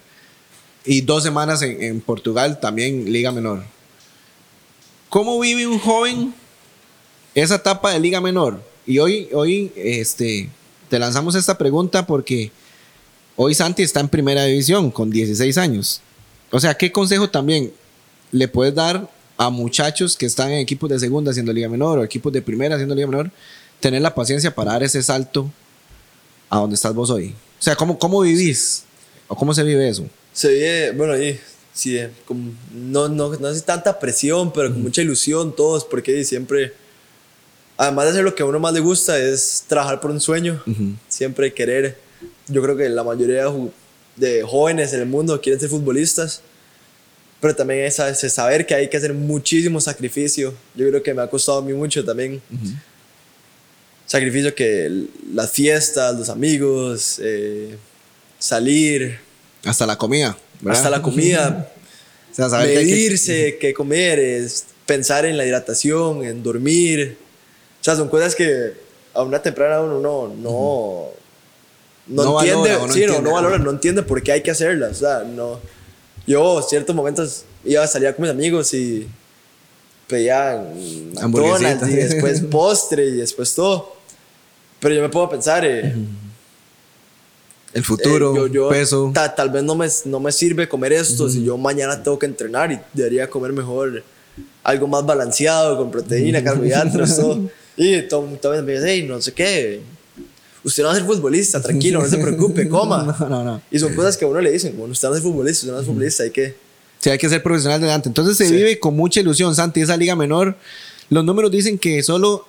Y 0.86 1.02
dos 1.02 1.24
semanas 1.24 1.62
en, 1.62 1.82
en 1.84 2.00
Portugal, 2.00 2.60
también 2.62 3.12
liga 3.12 3.34
menor. 3.34 3.64
¿Cómo 5.10 5.38
vive 5.42 5.68
un 5.68 5.80
joven 5.80 6.34
esa 7.34 7.56
etapa 7.56 7.92
de 7.92 8.00
liga 8.00 8.22
menor? 8.22 8.62
Y 8.86 9.00
hoy, 9.00 9.30
hoy 9.34 9.72
este, 9.76 10.50
te 10.90 11.00
lanzamos 11.00 11.36
esta 11.36 11.58
pregunta 11.58 12.06
porque 12.06 12.52
hoy 13.36 13.56
Santi 13.56 13.84
está 13.84 14.00
en 14.00 14.10
primera 14.10 14.46
división 14.46 14.92
con 14.92 15.10
16 15.10 15.58
años. 15.58 16.02
O 16.52 16.60
sea, 16.60 16.76
¿qué 16.76 16.92
consejo 16.92 17.30
también 17.30 17.72
le 18.32 18.48
puedes 18.48 18.76
dar 18.76 19.10
a 19.38 19.50
muchachos 19.50 20.16
que 20.16 20.26
están 20.26 20.52
en 20.52 20.60
equipos 20.60 20.90
de 20.90 21.00
segunda 21.00 21.32
haciendo 21.32 21.52
liga 21.52 21.68
menor 21.68 22.00
o 22.00 22.04
equipos 22.04 22.32
de 22.32 22.42
primera 22.42 22.76
haciendo 22.76 22.96
liga 22.96 23.08
menor? 23.08 23.32
Tener 23.80 24.02
la 24.02 24.14
paciencia 24.14 24.54
para 24.54 24.74
dar 24.74 24.84
ese 24.84 25.02
salto 25.02 25.52
a 26.50 26.60
donde 26.60 26.76
estás 26.76 26.94
vos 26.94 27.10
hoy. 27.10 27.34
O 27.60 27.64
sea, 27.64 27.76
¿cómo, 27.76 27.98
cómo 27.98 28.22
vivís? 28.22 28.84
¿O 29.28 29.36
cómo 29.36 29.54
se 29.54 29.64
vive 29.64 29.90
eso? 29.90 30.06
Se 30.34 30.50
vive, 30.50 30.92
bueno, 30.92 31.18
y 31.18 31.40
sí, 31.74 31.98
eh, 31.98 32.12
como, 32.26 32.52
no, 32.74 33.10
no, 33.10 33.30
no 33.36 33.50
es 33.50 33.64
tanta 33.64 34.00
presión, 34.00 34.54
pero 34.54 34.72
con 34.72 34.84
mucha 34.84 35.02
ilusión 35.02 35.56
todos, 35.56 35.84
porque 35.86 36.24
siempre, 36.24 36.74
además 37.78 38.06
de 38.06 38.12
hacer 38.12 38.24
lo 38.24 38.34
que 38.36 38.44
a 38.44 38.46
uno 38.46 38.60
más 38.60 38.74
le 38.74 38.80
gusta, 38.80 39.18
es 39.20 39.64
trabajar 39.68 40.00
por 40.02 40.12
un 40.12 40.22
sueño, 40.22 40.62
siempre 41.10 41.54
querer. 41.54 41.98
Yo 42.48 42.62
creo 42.62 42.78
que 42.78 42.88
la 42.90 43.04
mayoría 43.04 43.46
de, 44.16 44.44
jóvenes 44.44 44.94
en 44.94 45.02
el 45.02 45.08
mundo 45.08 45.40
quieren 45.42 45.60
ser 45.60 45.70
futbolistas, 45.70 46.42
pero 47.42 47.56
también 47.56 47.82
es, 47.86 47.96
sa- 47.96 48.10
es 48.10 48.20
saber 48.34 48.66
que 48.66 48.74
hay 48.76 48.88
que 48.90 48.98
hacer 48.98 49.14
muchísimo 49.14 49.82
sacrificio. 49.82 50.54
Yo 50.76 50.88
creo 50.90 51.04
que 51.04 51.14
me 51.14 51.22
ha 51.22 51.28
costado 51.30 51.58
a 51.60 51.62
mí 51.62 51.74
mucho 51.74 52.04
también. 52.06 52.42
Sacrificio 54.06 54.54
que 54.54 55.06
las 55.34 55.52
fiestas, 55.52 56.16
los 56.18 56.30
amigos, 56.30 57.20
eh, 57.22 57.76
salir, 58.38 59.20
Hasta 59.64 59.86
la 59.88 59.98
comida. 59.98 60.38
¿verdad? 60.62 60.78
hasta 60.78 60.90
la 60.92 61.02
comida, 61.02 61.72
O 62.32 62.36
sea, 62.36 62.50
saber 62.50 62.68
que 62.68 62.74
que- 62.80 62.86
medirse, 62.86 63.58
qué 63.60 63.74
comer, 63.74 64.20
es 64.20 64.66
pensar 64.86 65.26
en 65.26 65.38
la 65.38 65.46
hidratación, 65.46 66.24
en 66.24 66.44
dormir. 66.44 67.18
O 67.86 67.88
sea, 67.88 67.96
son 67.96 68.10
cosas 68.10 68.34
que 68.34 68.74
a 69.14 69.22
una 69.22 69.40
temprana 69.40 69.80
uno 69.80 70.00
no, 70.00 70.28
no, 70.30 71.10
no, 72.08 72.24
No 72.24 72.40
entiende, 72.40 72.70
valora 72.72 72.88
no 72.88 72.94
sí, 72.94 73.00
no, 73.02 73.06
entiende, 73.06 73.22
no 73.30 73.36
valora, 73.36 73.56
ajá. 73.58 73.64
no 73.64 73.70
entiende 73.70 74.02
por 74.02 74.24
qué 74.24 74.32
hay 74.32 74.42
que 74.42 74.50
hacerlas. 74.50 74.94
O 74.94 74.96
sea, 74.96 75.20
no. 75.24 75.60
Yo, 76.26 76.64
ciertos 76.64 76.96
momentos, 76.96 77.46
iba 77.64 77.84
a 77.84 77.88
salir 77.88 78.12
con 78.16 78.24
mis 78.24 78.32
amigos 78.32 78.74
y 78.74 79.08
pedía 80.08 80.66
McDonald's 81.22 81.88
y 81.88 81.96
después 81.96 82.42
postre 82.50 83.06
y 83.06 83.12
después 83.18 83.54
todo. 83.54 83.94
Pero 84.80 84.96
yo 84.96 85.08
me 85.08 85.22
a 85.24 85.30
pensar, 85.30 85.64
eh, 85.64 85.94
El 87.72 87.84
futuro, 87.84 88.32
eh, 88.34 88.38
yo, 88.40 88.48
yo 88.48 88.70
peso. 88.70 89.12
ta- 89.14 89.36
tal 89.36 89.52
vez 89.52 89.62
no 89.62 89.76
me, 89.76 89.88
no 90.06 90.20
me 90.20 90.32
sirve 90.32 90.68
comer 90.68 90.94
esto 90.94 91.30
si 91.30 91.44
yo 91.46 91.56
mañana 91.56 92.02
tengo 92.02 92.18
que 92.18 92.26
entrenar 92.26 92.72
y 92.72 92.80
debería 92.94 93.30
comer 93.30 93.54
mejor 93.54 94.02
algo 94.64 94.88
más 94.88 95.06
balanceado 95.06 95.78
con 95.78 95.92
proteína, 95.92 96.44
carbohidratos, 96.44 97.16
todo. 97.16 97.42
Y 97.78 98.02
todo, 98.04 98.22
todo 98.42 98.62
me 98.64 98.74
dice, 98.74 98.86
hey, 98.88 99.04
no 99.08 99.22
sé 99.22 99.34
qué, 99.34 99.82
usted 100.64 100.82
no 100.84 100.88
va 100.90 100.94
a 100.96 100.98
ser 100.98 101.06
futbolista, 101.06 101.62
tranquilo, 101.62 102.02
no 102.02 102.08
se 102.10 102.18
preocupe, 102.18 102.68
coma. 102.70 103.16
No, 103.20 103.30
no, 103.30 103.44
no. 103.44 103.62
Y 103.70 103.78
son 103.80 103.94
cosas 103.96 104.16
que 104.18 104.26
a 104.26 104.28
uno 104.28 104.40
le 104.42 104.52
dicen, 104.52 104.76
bueno, 104.78 104.92
usted 104.94 105.10
no 105.10 105.16
es 105.16 105.22
futbolista, 105.22 105.62
usted 105.66 105.74
no 105.74 105.80
es 105.82 105.86
futbolista, 105.86 106.24
hay 106.24 106.32
que... 106.32 106.56
Sí, 107.00 107.10
hay 107.10 107.18
que 107.18 107.30
ser 107.30 107.44
profesional 107.44 107.80
delante. 107.82 108.10
Entonces 108.10 108.38
se 108.38 108.48
Sí. 108.48 108.56
vive 108.56 108.80
con 108.80 108.96
mucha 108.96 109.20
ilusión, 109.20 109.54
Santi, 109.56 109.82
esa 109.82 109.96
liga 109.98 110.16
menor. 110.16 110.56
Los 111.10 111.24
números 111.24 111.52
dicen 111.52 111.78
que 111.78 112.02
solo 112.02 112.48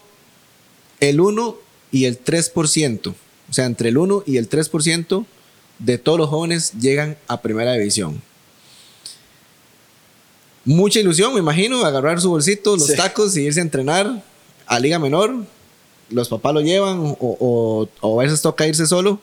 el 1.01 1.21
1 1.21 1.57
y 1.93 2.05
el 2.07 2.19
3%, 2.23 3.15
o 3.51 3.53
sea, 3.53 3.67
entre 3.67 3.91
el 3.91 3.99
1 3.99 4.23
y 4.27 4.39
el 4.39 4.49
3% 4.49 5.27
de 5.79 5.99
todos 5.99 6.19
los 6.19 6.31
jóvenes 6.31 6.73
llegan 6.81 7.19
a 7.27 7.43
primera 7.43 7.73
división. 7.75 8.23
Mucha 10.65 11.01
ilusión, 11.01 11.33
me 11.35 11.41
imagino, 11.41 11.85
agarrar 11.85 12.21
su 12.21 12.31
bolsito, 12.31 12.77
los 12.77 12.87
Sí. 12.89 12.97
tacos 12.97 13.37
y 13.37 13.43
irse 13.43 13.61
a 13.61 13.63
entrenar 13.63 14.23
a 14.67 14.79
liga 14.79 14.99
menor. 14.99 15.35
Los 16.11 16.29
papás 16.29 16.55
lo 16.55 16.61
llevan 16.61 16.99
o, 17.01 17.17
o- 17.21 17.89
o 18.01 18.21
a 18.21 18.25
veces 18.25 18.41
toca 18.43 18.67
irse 18.67 18.87
solo. 18.87 19.21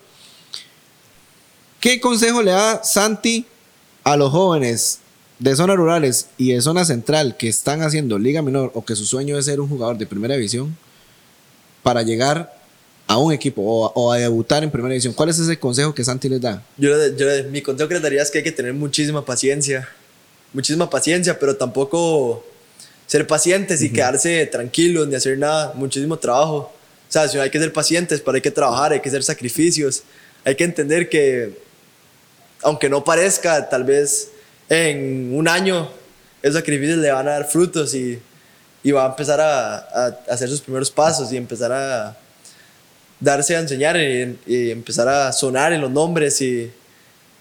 ¿Qué 1.79 1.99
consejo 1.99 2.41
le 2.41 2.51
da 2.51 2.83
Santi 2.83 3.45
a 4.03 4.15
los 4.15 4.31
jóvenes 4.31 4.99
de 5.39 5.55
zonas 5.55 5.75
rurales 5.75 6.27
y 6.37 6.53
de 6.53 6.61
zona 6.61 6.85
central 6.85 7.35
que 7.37 7.49
están 7.49 7.81
haciendo 7.81 8.17
liga 8.17 8.41
menor 8.41 8.71
o 8.73 8.85
que 8.85 8.95
su 8.95 9.05
sueño 9.05 9.37
es 9.37 9.45
ser 9.45 9.59
un 9.59 9.67
jugador 9.67 9.97
de 9.97 10.05
primera 10.05 10.35
división 10.35 10.77
para 11.81 12.01
llegar 12.03 12.57
a 13.07 13.17
un 13.17 13.33
equipo 13.33 13.61
o, 13.61 13.91
o 13.93 14.11
a 14.13 14.17
debutar 14.17 14.63
en 14.63 14.71
primera 14.71 14.91
división, 14.93 15.13
¿cuál 15.13 15.27
es 15.27 15.37
ese 15.37 15.59
consejo 15.59 15.93
que 15.93 16.05
Santi 16.05 16.29
les 16.29 16.39
da? 16.39 16.63
Yo, 16.77 16.89
yo 17.17 17.25
mi 17.51 17.61
consejo 17.61 17.89
que 17.89 17.95
les 17.95 18.03
daría 18.03 18.21
es 18.21 18.31
que 18.31 18.37
hay 18.37 18.43
que 18.45 18.51
tener 18.53 18.73
muchísima 18.73 19.25
paciencia. 19.25 19.89
Muchísima 20.53 20.89
paciencia, 20.89 21.37
pero 21.37 21.57
tampoco 21.57 22.45
ser 23.07 23.27
pacientes 23.27 23.81
y 23.81 23.91
quedarse 23.91 24.45
tranquilos 24.47 25.07
ni 25.07 25.15
hacer 25.15 25.37
nada. 25.37 25.73
Muchísimo 25.75 26.17
trabajo. 26.17 26.73
O 27.07 27.11
sea, 27.11 27.27
si 27.27 27.37
hay 27.37 27.49
que 27.49 27.59
ser 27.59 27.71
pacientes, 27.71 28.21
pero 28.21 28.35
hay 28.35 28.41
que 28.41 28.51
trabajar, 28.51 28.91
hay 28.91 28.99
que 28.99 29.09
hacer 29.09 29.23
sacrificios. 29.23 30.03
Hay 30.45 30.55
que 30.55 30.63
entender 30.63 31.09
que, 31.09 31.57
aunque 32.63 32.89
no 32.89 33.03
parezca, 33.03 33.69
tal 33.69 33.83
vez 33.83 34.29
en 34.69 35.33
un 35.33 35.47
año 35.47 35.89
esos 36.41 36.55
sacrificios 36.55 36.97
le 36.97 37.11
van 37.11 37.27
a 37.27 37.31
dar 37.31 37.45
frutos 37.45 37.93
y, 37.93 38.19
y 38.83 38.91
va 38.91 39.05
a 39.05 39.09
empezar 39.09 39.39
a, 39.39 39.77
a 39.77 40.17
hacer 40.29 40.49
sus 40.49 40.61
primeros 40.61 40.91
pasos 40.91 41.31
y 41.31 41.37
empezar 41.37 41.71
a 41.71 42.17
darse 43.19 43.55
a 43.55 43.59
enseñar 43.59 43.95
y, 43.97 44.37
y 44.45 44.71
empezar 44.71 45.07
a 45.07 45.31
sonar 45.31 45.71
en 45.71 45.79
los 45.79 45.89
nombres 45.89 46.41
y 46.41 46.69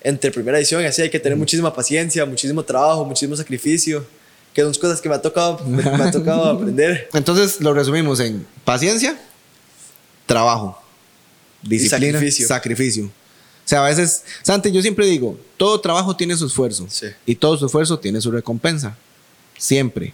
entre 0.01 0.31
primera 0.31 0.59
edición 0.59 0.85
así 0.85 1.03
hay 1.03 1.11
que 1.11 1.18
tener 1.18 1.37
muchísima 1.37 1.75
paciencia, 1.75 2.25
muchísimo 2.25 2.62
trabajo, 2.64 3.05
muchísimo 3.05 3.35
sacrificio, 3.35 4.07
que 4.52 4.62
son 4.62 4.72
cosas 4.74 5.00
que 5.00 5.08
me 5.08 5.14
ha 5.14 5.22
tocado, 5.22 5.58
me, 5.66 5.82
me 5.82 6.04
ha 6.04 6.10
tocado 6.10 6.44
aprender. 6.50 7.08
Entonces 7.14 7.60
lo 7.60 7.72
resumimos 7.74 8.20
en 8.20 8.46
paciencia, 8.64 9.18
trabajo, 10.26 10.80
disciplina, 11.62 12.12
sacrificio. 12.18 12.46
sacrificio. 12.48 13.04
O 13.06 13.68
sea, 13.68 13.84
a 13.84 13.88
veces, 13.88 14.24
Santi, 14.42 14.72
yo 14.72 14.82
siempre 14.82 15.06
digo, 15.06 15.38
todo 15.56 15.80
trabajo 15.80 16.16
tiene 16.16 16.36
su 16.36 16.46
esfuerzo 16.46 16.86
Sí. 16.90 17.06
y 17.26 17.36
todo 17.36 17.56
su 17.56 17.66
esfuerzo 17.66 17.98
tiene 17.98 18.20
su 18.20 18.30
recompensa. 18.30 18.96
Siempre. 19.56 20.12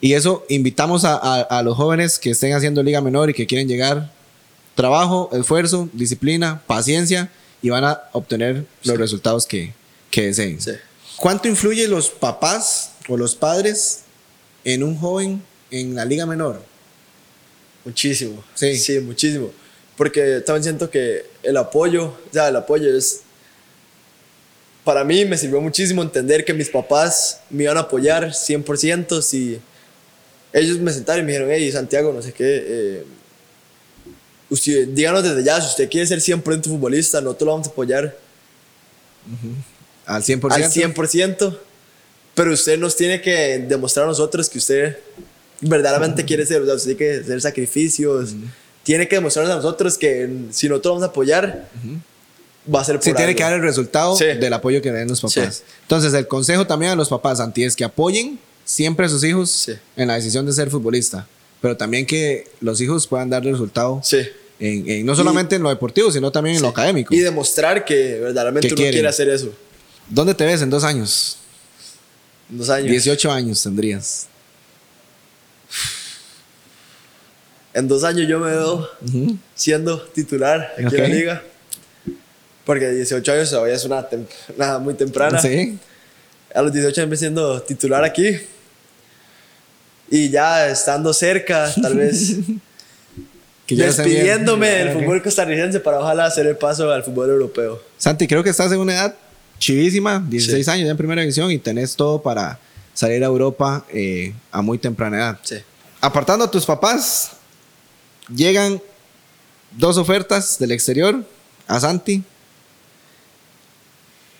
Y 0.00 0.14
eso 0.14 0.44
invitamos 0.48 1.04
a, 1.04 1.14
a- 1.16 1.42
a 1.42 1.62
los 1.62 1.76
jóvenes 1.76 2.18
que 2.18 2.30
estén 2.30 2.54
haciendo 2.54 2.82
liga 2.82 3.00
menor 3.00 3.30
y 3.30 3.34
que 3.34 3.46
quieren 3.46 3.68
llegar. 3.68 4.10
Trabajo, 4.74 5.28
esfuerzo, 5.32 5.88
disciplina, 5.92 6.62
paciencia 6.66 7.30
y 7.62 7.68
van 7.70 7.84
a 7.84 8.02
obtener 8.12 8.66
los 8.82 8.96
resultados 8.98 9.46
que, 9.46 9.72
que 10.10 10.22
deseen. 10.26 10.60
Sí. 10.60 10.72
¿Cuánto 11.16 11.46
influye 11.48 11.86
los 11.86 12.08
papás 12.10 12.92
o 13.08 13.16
los 13.16 13.34
padres 13.34 14.00
en 14.64 14.82
un 14.82 14.96
joven 14.96 15.42
en 15.70 15.94
la 15.94 16.04
liga 16.04 16.26
menor? 16.26 16.62
Muchísimo. 17.84 18.42
Sí. 18.54 18.76
Sí, 18.76 18.98
muchísimo. 19.00 19.50
Porque 19.96 20.40
también 20.40 20.64
siento 20.64 20.90
que 20.90 21.26
el 21.42 21.56
apoyo, 21.56 22.06
o 22.06 22.32
sea, 22.32 22.48
el 22.48 22.56
apoyo 22.56 22.96
es... 22.96 23.20
Para 24.84 25.02
mí 25.04 25.24
me 25.24 25.38
sirvió 25.38 25.60
muchísimo 25.60 26.02
entender 26.02 26.44
que 26.44 26.52
mis 26.52 26.68
papás 26.68 27.40
me 27.48 27.62
iban 27.64 27.76
a 27.78 27.80
apoyar 27.80 28.30
100% 28.30 29.22
si 29.22 29.58
ellos 30.52 30.78
me 30.78 30.92
sentaron 30.92 31.24
y 31.24 31.26
me 31.26 31.32
dijeron, 31.32 31.50
hey, 31.50 31.72
Santiago, 31.72 32.12
no 32.12 32.22
sé 32.22 32.32
qué, 32.32 32.64
eh, 32.66 33.04
usted, 34.50 34.88
díganos 34.88 35.24
desde 35.24 35.42
ya, 35.42 35.60
si 35.60 35.66
usted 35.68 35.90
quiere 35.90 36.06
ser 36.06 36.20
100% 36.20 36.64
futbolista, 36.64 37.20
nosotros 37.20 37.46
lo 37.46 37.52
vamos 37.52 37.66
a 37.66 37.70
apoyar 37.70 38.16
Al 40.06 40.22
100%. 40.22 40.52
al 40.52 40.62
100%, 40.62 41.58
pero 42.34 42.52
usted 42.52 42.78
nos 42.78 42.96
tiene 42.96 43.20
que 43.20 43.58
demostrar 43.68 44.04
a 44.04 44.08
nosotros 44.08 44.48
que 44.48 44.58
usted 44.58 44.98
verdaderamente 45.60 46.24
quiere 46.24 46.44
ser, 46.46 46.62
o 46.62 46.66
sea, 46.66 46.74
usted 46.74 46.96
tiene 46.96 47.14
que 47.16 47.20
hacer 47.20 47.40
sacrificios, 47.40 48.34
tiene 48.82 49.08
que 49.08 49.16
demostrarnos 49.16 49.52
a 49.52 49.56
nosotros 49.56 49.96
que 49.96 50.28
si 50.50 50.68
nosotros 50.68 50.92
vamos 50.92 51.02
a 51.04 51.06
apoyar, 51.10 51.68
va 52.74 52.80
a 52.80 52.84
ser 52.84 52.96
por 52.96 53.04
Sí, 53.04 53.14
tiene 53.14 53.34
que 53.34 53.42
dar 53.42 53.52
el 53.54 53.62
resultado 53.62 54.16
Sí. 54.16 54.24
del 54.26 54.52
apoyo 54.52 54.82
que 54.82 54.90
den 54.92 55.08
los 55.08 55.20
papás. 55.20 55.56
Sí. 55.56 55.62
Entonces, 55.82 56.12
el 56.14 56.26
consejo 56.28 56.66
también 56.66 56.92
a 56.92 56.96
los 56.96 57.08
papás, 57.08 57.38
Santi, 57.38 57.64
es 57.64 57.76
que 57.76 57.84
apoyen 57.84 58.38
siempre 58.64 59.06
a 59.06 59.08
sus 59.08 59.22
hijos 59.24 59.70
en 59.96 60.08
la 60.08 60.14
decisión 60.16 60.44
de 60.46 60.52
ser 60.52 60.70
futbolista, 60.70 61.26
pero 61.60 61.76
también 61.76 62.04
que 62.04 62.48
los 62.60 62.80
hijos 62.80 63.06
puedan 63.06 63.30
darle 63.30 63.52
resultado 63.52 64.00
Sí. 64.02 64.18
en, 64.60 64.88
en- 64.90 65.06
no 65.06 65.14
solamente 65.14 65.56
en 65.56 65.62
lo 65.62 65.68
deportivo, 65.70 66.10
sino 66.10 66.30
también 66.32 66.56
en 66.56 66.62
lo 66.62 66.68
académico. 66.68 67.14
Y 67.14 67.18
demostrar 67.20 67.84
que 67.84 68.18
verdaderamente 68.20 68.66
uno 68.68 68.76
quieren. 68.76 68.92
quiere 68.92 69.08
hacer 69.08 69.28
eso. 69.30 69.50
¿Dónde 70.10 70.34
te 70.34 70.44
ves 70.44 70.60
en 70.62 70.68
dos 70.70 70.84
años? 70.84 71.38
Dos 72.48 72.70
años. 72.70 72.90
18 72.90 73.32
años 73.32 73.62
tendrías. 73.62 74.26
En 77.72 77.88
dos 77.88 78.04
años 78.04 78.28
yo 78.28 78.38
me 78.38 78.50
veo 78.50 78.88
siendo 79.54 80.00
titular 80.00 80.72
aquí 80.78 80.94
en 80.94 81.02
la 81.02 81.08
liga. 81.08 81.42
Porque 82.64 82.88
18 82.90 83.32
años 83.32 83.50
todavía 83.50 83.74
es 83.74 83.84
una, 83.84 84.06
muy 84.78 84.94
temprana. 84.94 85.40
Sí. 85.40 85.78
A 86.54 86.62
los 86.62 86.72
18 86.72 87.02
empecé 87.02 87.20
siendo 87.20 87.60
titular 87.62 88.04
aquí. 88.04 88.38
Y 90.10 90.30
ya 90.30 90.68
estando 90.68 91.12
cerca, 91.12 91.72
tal 91.82 91.96
vez 91.96 92.36
Que 93.66 93.76
despidiéndome 93.76 94.68
del 94.68 94.92
fútbol 94.92 95.22
costarricense 95.22 95.80
para 95.80 95.98
ojalá 95.98 96.26
hacer 96.26 96.46
el 96.46 96.56
paso 96.56 96.90
al 96.92 97.02
fútbol 97.02 97.30
europeo. 97.30 97.80
Santi, 97.96 98.26
creo 98.26 98.44
que 98.44 98.50
estás 98.50 98.70
en 98.72 98.78
una 98.78 98.92
edad 98.92 99.14
chivísima, 99.58 100.24
16 100.28 100.68
años 100.68 100.86
ya 100.86 100.90
en 100.90 100.96
primera 100.96 101.22
división 101.22 101.50
y 101.50 101.58
tenés 101.58 101.96
todo 101.96 102.22
para 102.22 102.58
salir 102.92 103.22
a 103.24 103.26
Europa 103.26 103.84
eh, 103.92 104.34
a 104.50 104.62
muy 104.62 104.78
temprana 104.78 105.16
edad. 105.16 105.38
Sí. 105.42 105.56
Apartando 106.00 106.44
a 106.44 106.50
tus 106.50 106.64
papás, 106.64 107.32
llegan 108.34 108.80
dos 109.72 109.96
ofertas 109.96 110.58
del 110.58 110.72
exterior 110.72 111.24
a 111.66 111.80
Santi. 111.80 112.22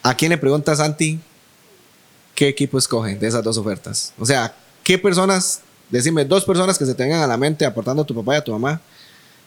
¿A 0.03 0.15
quién 0.15 0.31
le 0.31 0.39
pregunta 0.39 0.73
a 0.73 0.77
Santi 0.77 1.19
qué 2.35 2.49
equipo 2.49 2.79
escoge 2.79 3.17
de 3.17 3.27
esas 3.27 3.43
dos 3.43 3.57
ofertas? 3.57 4.13
O 4.19 4.27
sea, 4.27 4.55
¿qué 4.83 4.99
personas, 4.99 5.63
decime 5.91 6.25
dos 6.25 6.45
personas 6.45 6.79
que 6.79 6.85
se 6.85 6.95
tengan 6.95 7.23
a 7.23 7.27
la 7.27 7.37
mente 7.37 7.65
aportando 7.65 8.03
a 8.03 8.07
tu 8.07 8.15
papá 8.15 8.35
y 8.35 8.39
a 8.39 8.45
tu 8.45 8.53
mamá, 8.53 8.81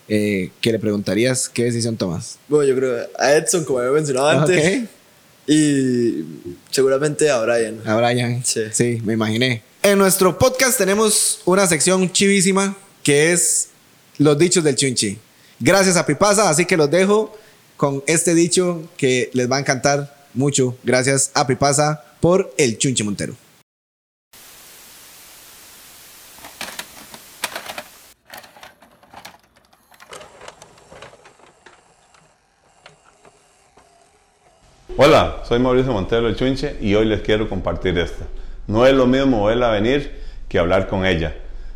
eh, 0.08 0.52
que 0.62 0.72
le 0.72 0.80
preguntarías 0.80 1.48
qué 1.48 1.66
decisión 1.66 1.96
tomas? 1.98 2.40
Bueno, 2.48 2.66
yo 2.68 2.76
creo 2.76 3.08
a 3.20 3.34
Edson, 3.34 3.64
como 3.64 3.80
había 3.80 3.92
mencionado 3.92 4.30
antes. 4.30 4.84
Ok. 4.84 4.90
Y 5.48 6.26
seguramente 6.70 7.30
a 7.32 7.40
Brian. 7.42 7.82
A 7.86 7.96
Brian. 7.96 8.44
Sí. 8.44 8.64
Sí, 8.72 9.02
me 9.04 9.14
imaginé. 9.14 9.64
En 9.82 9.98
nuestro 9.98 10.38
podcast 10.38 10.78
tenemos 10.78 11.40
una 11.46 11.66
sección 11.66 12.12
chivísima 12.12 12.76
que 13.02 13.32
es 13.32 13.70
los 14.18 14.38
dichos 14.38 14.64
del 14.64 14.76
chunchi. 14.76 15.18
Gracias 15.60 15.96
a 15.96 16.06
Pipasa, 16.06 16.50
así 16.50 16.66
que 16.66 16.76
los 16.76 16.92
dejo 16.92 17.34
con 17.78 18.04
este 18.08 18.36
dicho 18.36 18.84
que 18.98 19.30
les 19.34 19.50
va 19.50 19.58
a 19.58 19.60
encantar 19.60 20.28
mucho. 20.34 20.78
Gracias 20.84 21.32
a 21.34 21.48
Pipasa 21.48 22.04
por 22.20 22.54
el 22.58 22.78
chunchi 22.78 23.04
montero. 23.04 23.36
Hola, 35.00 35.44
soy 35.48 35.60
Mauricio 35.60 35.94
Montero 35.94 36.28
el 36.28 36.36
Chunche 36.36 36.76
y 36.82 36.96
hoy 36.96 37.06
les 37.06 37.22
quiero 37.22 37.48
compartir 37.48 37.98
esta. 38.00 38.26
No 38.66 38.86
es 38.86 38.94
lo 38.96 39.06
mismo 39.06 39.46
verla 39.46 39.70
venir 39.70 40.12
que 40.50 40.58
hablar 40.60 40.88
con 40.88 41.06
ella. 41.06 41.36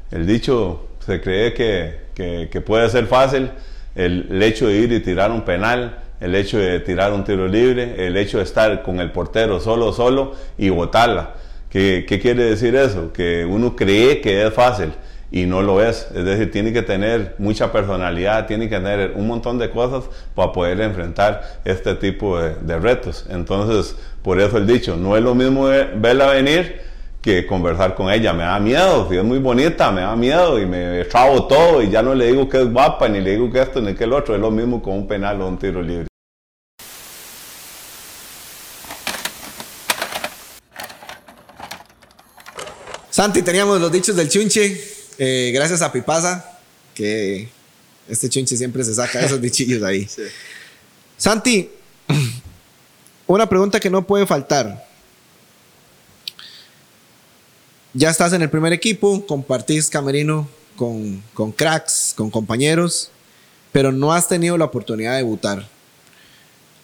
El 0.10 0.26
dicho 0.26 0.88
se 1.06 1.22
cree 1.22 1.54
que, 1.54 2.02
que- 2.16 2.62
puede 2.62 2.90
ser 2.90 3.06
fácil, 3.06 3.52
el, 3.96 4.28
el 4.32 4.42
hecho 4.44 4.68
de 4.68 4.74
ir 4.78 4.92
y 4.92 5.00
tirar 5.02 5.32
un 5.32 5.42
penal, 5.44 6.00
el 6.20 6.36
hecho 6.36 6.58
de 6.58 6.80
tirar 6.80 7.14
un 7.14 7.24
tiro 7.24 7.48
libre, 7.48 8.08
el 8.08 8.18
hecho 8.18 8.38
de 8.38 8.44
estar 8.44 8.82
con 8.84 9.00
el 9.00 9.12
portero 9.12 9.60
solo, 9.60 9.94
solo 9.94 10.34
y 10.58 10.70
botarla. 10.70 11.34
¿Qué, 11.70 12.06
qué 12.08 12.20
quiere 12.20 12.44
decir 12.46 12.76
eso? 12.76 13.14
Que 13.14 13.46
uno 13.46 13.76
cree 13.76 14.20
que 14.20 14.46
es 14.46 14.54
fácil 14.54 14.92
y 15.32 15.46
no 15.46 15.62
lo 15.62 15.82
es. 15.82 16.08
Es 16.14 16.26
decir, 16.26 16.52
tiene 16.52 16.74
que 16.74 16.82
tener 16.82 17.36
mucha 17.38 17.72
personalidad, 17.72 18.48
tiene 18.48 18.68
que 18.70 18.76
tener 18.76 19.14
un 19.16 19.28
montón 19.28 19.58
de 19.58 19.70
cosas 19.72 20.04
para 20.36 20.52
poder 20.52 20.82
enfrentar 20.82 21.62
este 21.64 21.96
tipo 21.96 22.40
de, 22.40 22.80
retos. 22.80 23.26
Entonces, 23.30 23.96
por 24.22 24.40
eso 24.40 24.58
el 24.58 24.68
dicho, 24.68 24.98
no 24.98 25.16
es 25.16 25.24
lo 25.24 25.34
mismo 25.34 25.66
ve- 25.66 25.90
verla 25.96 26.28
venir 26.28 26.82
que 27.22 27.46
conversar 27.46 27.96
con 27.96 28.12
ella. 28.12 28.34
Me 28.34 28.44
da 28.44 28.60
miedo, 28.60 29.08
si 29.10 29.16
es 29.16 29.24
muy 29.24 29.40
bonita, 29.40 29.92
me 29.92 30.02
da 30.02 30.16
miedo 30.16 30.60
y 30.60 30.66
me 30.66 31.06
trabo 31.06 31.46
todo 31.48 31.82
y 31.82 31.90
ya 31.90 32.02
no 32.02 32.14
le 32.14 32.28
digo 32.28 32.50
que 32.50 32.62
es 32.62 32.72
guapa, 32.72 33.08
ni 33.08 33.22
le 33.22 33.32
digo 33.32 33.52
que 33.52 33.62
esto, 33.62 33.80
ni 33.82 33.94
que 33.94 34.04
el 34.04 34.14
otro. 34.14 34.36
Es 34.36 34.42
lo 34.42 34.52
mismo 34.52 34.82
con 34.82 34.94
un 34.96 35.08
penal 35.08 35.42
o 35.42 35.48
un 35.48 35.58
tiro 35.58 35.82
libre. 35.82 36.08
Santi, 43.10 43.42
teníamos 43.42 43.80
los 43.80 43.92
dichos 43.92 44.16
del 44.16 44.30
chunche. 44.30 44.91
Eh, 45.18 45.52
gracias 45.54 45.82
a 45.82 45.92
Pipasa, 45.92 46.60
que 46.94 47.50
este 48.08 48.30
chunche 48.30 48.58
siempre 48.58 48.84
se 48.84 48.94
saca 48.94 49.22
esos 49.22 49.42
dichillos 49.42 49.84
ahí. 49.84 50.08
Sí. 50.08 50.24
Santi, 51.18 51.70
una 53.28 53.48
pregunta 53.48 53.80
que 53.80 53.90
no 53.90 54.06
puede 54.06 54.26
faltar. 54.26 54.88
Ya 57.94 58.10
estás 58.10 58.34
en 58.34 58.42
el 58.42 58.50
primer 58.50 58.74
equipo, 58.74 59.26
compartís 59.26 59.90
camerino 59.90 60.48
con, 60.76 61.22
con 61.34 61.52
cracks, 61.52 62.14
con 62.16 62.30
compañeros, 62.30 63.12
pero 63.72 63.92
no 63.92 64.14
has 64.14 64.28
tenido 64.28 64.58
la 64.58 64.66
oportunidad 64.66 65.12
de 65.12 65.18
debutar. 65.18 65.68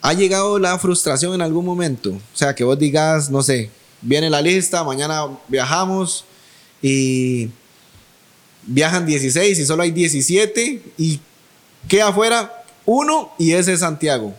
¿Ha 0.02 0.14
llegado 0.14 0.60
la 0.60 0.78
frustración 0.78 1.34
en 1.34 1.42
algún 1.42 1.66
momento? 1.66 2.12
O 2.12 2.38
sea, 2.38 2.54
que 2.54 2.64
vos 2.64 2.78
digas, 2.78 3.30
no 3.30 3.42
sé, 3.42 3.72
viene 4.02 4.30
la 4.30 4.42
lista, 4.42 4.84
mañana 4.84 5.28
viajamos 5.48 6.26
y 6.82 7.50
viajan 8.68 9.06
16 9.06 9.58
y 9.58 9.66
solo 9.66 9.82
hay 9.82 9.92
17 9.92 10.82
y 10.98 11.20
queda 11.88 12.10
afuera 12.10 12.64
uno 12.86 13.34
y 13.40 13.54
ese 13.54 13.74
es 13.74 13.80
Santiago. 13.80 14.34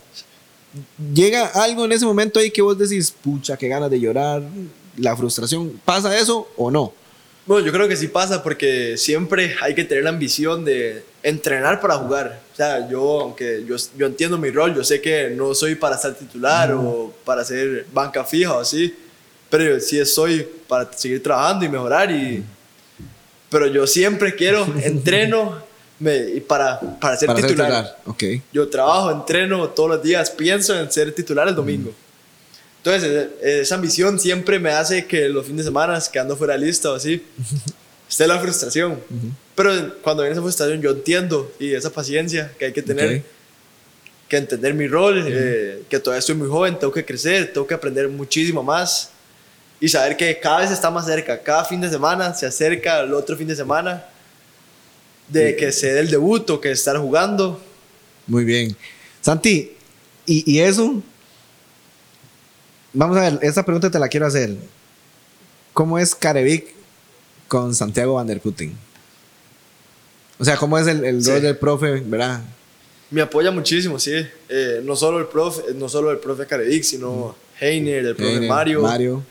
Llega 1.12 1.46
algo 1.46 1.86
en 1.86 1.92
ese 1.92 2.04
momento 2.04 2.38
ahí 2.38 2.50
que 2.50 2.62
vos 2.62 2.78
decís, 2.78 3.10
pucha, 3.10 3.56
qué 3.56 3.68
ganas 3.68 3.90
de 3.90 3.98
llorar, 3.98 4.42
la 4.96 5.16
frustración. 5.16 5.80
¿Pasa 5.84 6.16
eso 6.16 6.48
o 6.56 6.70
no? 6.70 6.92
Bueno, 7.46 7.64
yo 7.64 7.72
creo 7.72 7.88
que 7.88 7.96
sí 7.96 8.08
pasa 8.08 8.42
porque 8.42 8.98
siempre 8.98 9.56
hay 9.62 9.74
que 9.74 9.84
tener 9.84 10.04
la 10.04 10.10
ambición 10.10 10.64
de 10.64 11.02
entrenar 11.22 11.80
para 11.80 11.96
jugar. 11.96 12.40
O 12.52 12.56
sea, 12.56 12.88
yo, 12.88 13.20
aunque 13.22 13.64
yo, 13.66 13.76
yo 13.96 14.06
entiendo 14.06 14.36
mi 14.36 14.50
rol, 14.50 14.74
yo 14.74 14.84
sé 14.84 15.00
que 15.00 15.30
no 15.30 15.54
soy 15.54 15.74
para 15.74 15.96
ser 15.96 16.14
titular 16.14 16.72
o 16.72 17.12
para 17.24 17.44
ser 17.44 17.86
banca 17.92 18.22
fija 18.24 18.54
o 18.54 18.60
así, 18.60 18.94
pero 19.48 19.64
yo 19.64 19.80
sí 19.80 20.04
soy 20.04 20.46
para 20.68 20.92
seguir 20.92 21.22
trabajando 21.22 21.64
y 21.64 21.68
mejorar. 21.70 22.10
Y, 22.10 22.44
pero 23.50 23.66
yo 23.66 23.87
siempre 23.87 24.34
quiero, 24.34 24.66
entreno 24.82 25.62
me, 25.98 26.18
para, 26.46 26.78
para 27.00 27.16
ser 27.16 27.26
Para 27.26 27.40
ser 27.40 27.50
titular. 27.50 27.68
titular, 27.68 27.98
ok. 28.06 28.24
Yo 28.52 28.68
trabajo, 28.68 29.11
entreno 29.11 29.68
todos 29.70 29.90
los 29.90 30.02
días, 30.02 30.30
pienso 30.30 30.78
en 30.78 30.90
ser 30.90 31.12
titular 31.12 31.48
el 31.48 31.54
domingo. 31.54 31.92
Entonces, 32.84 33.28
eh, 33.42 33.61
esa 33.62 33.74
ambición 33.74 34.18
siempre 34.20 34.58
me 34.58 34.70
hace 34.70 35.06
que 35.06 35.28
los 35.28 35.44
fines 35.44 35.64
de 35.64 35.70
semana, 35.70 36.00
quedando 36.12 36.37
fuera 36.37 36.54
de 36.54 36.61
lista 36.61 36.92
o 36.92 36.94
así, 36.94 37.22
esté 38.08 38.26
la 38.26 38.38
frustración. 38.38 39.00
Pero 39.54 39.96
cuando 40.00 40.22
viene 40.22 40.34
esa 40.34 40.42
frustración, 40.42 40.80
yo 40.80 40.90
entiendo 40.90 41.52
y 41.58 41.74
esa 41.74 41.90
paciencia 41.90 42.52
que 42.58 42.66
hay 42.66 42.72
que 42.72 42.82
tener, 42.82 43.24
que 44.28 44.37
entender 44.37 44.74
mi 44.74 44.87
rol, 44.87 45.24
eh, 45.26 45.82
que 45.88 45.98
todavía 45.98 46.20
estoy 46.20 46.37
muy 46.37 46.48
joven, 46.48 46.78
tengo 46.78 46.92
que 46.92 47.04
crecer, 47.04 47.52
tengo 47.52 47.66
que 47.66 47.74
aprender 47.74 48.08
muchísimo 48.08 48.62
más 48.62 49.11
y 49.80 49.88
saber 49.88 50.16
que 50.16 50.38
cada 50.40 50.60
vez 50.60 50.70
está 50.70 50.90
más 50.90 51.06
cerca. 51.06 51.40
Cada 51.42 51.64
fin 51.64 51.80
de 51.80 51.88
semana 51.88 52.34
se 52.34 52.46
acerca 52.46 53.00
el 53.00 53.12
otro 53.14 53.36
fin 53.36 53.46
de 53.48 53.54
semana 53.56 54.04
de 55.28 55.54
que 55.56 55.70
se 55.72 55.92
dé 55.92 56.00
el 56.00 56.10
debut 56.10 56.48
o 56.50 56.60
que 56.60 56.70
estar 56.70 56.96
jugando. 56.98 57.60
Muy 58.26 58.44
bien. 58.44 58.76
Santi, 59.20 59.72
y, 60.26 60.50
y 60.50 60.60
eso, 60.60 61.02
vamos 62.92 63.16
a 63.16 63.20
ver, 63.22 63.38
esta 63.42 63.62
pregunta 63.64 63.90
te 63.90 63.98
la 63.98 64.08
quiero 64.08 64.26
hacer. 64.26 64.56
¿Cómo 65.72 65.98
es 65.98 66.14
Carevic 66.14 66.74
con 67.46 67.74
Santiago 67.74 68.14
Van 68.14 68.26
der 68.26 68.40
Putten? 68.40 68.76
O 70.38 70.44
sea, 70.44 70.56
¿cómo 70.56 70.78
es 70.78 70.86
el, 70.86 71.04
el 71.04 71.22
Sí. 71.22 71.30
rol 71.30 71.42
del 71.42 71.56
profe, 71.56 72.00
verdad? 72.00 72.40
Me 73.10 73.22
apoya 73.22 73.50
muchísimo, 73.50 73.98
sí. 73.98 74.12
Eh, 74.48 74.80
no 74.84 74.94
solo 74.96 75.18
el 75.18 75.26
profe, 75.26 75.62
no 75.74 75.88
solo 75.88 76.10
el 76.10 76.18
profe 76.18 76.46
Carevic, 76.46 76.82
sino 76.84 77.34
Heiner, 77.60 78.04
el 78.06 78.14
profe 78.16 78.34
Heiner, 78.34 78.48
Mario. 78.48 78.82
Mario. 78.82 79.22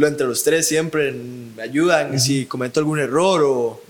Lo 0.00 0.06
entre 0.06 0.26
los 0.26 0.42
tres 0.42 0.66
siempre 0.66 1.12
me 1.12 1.62
ayudan. 1.62 2.18
Si 2.18 2.46
cometo 2.46 2.80
algún 2.80 2.98
error 3.00 3.42
o, 3.44 3.80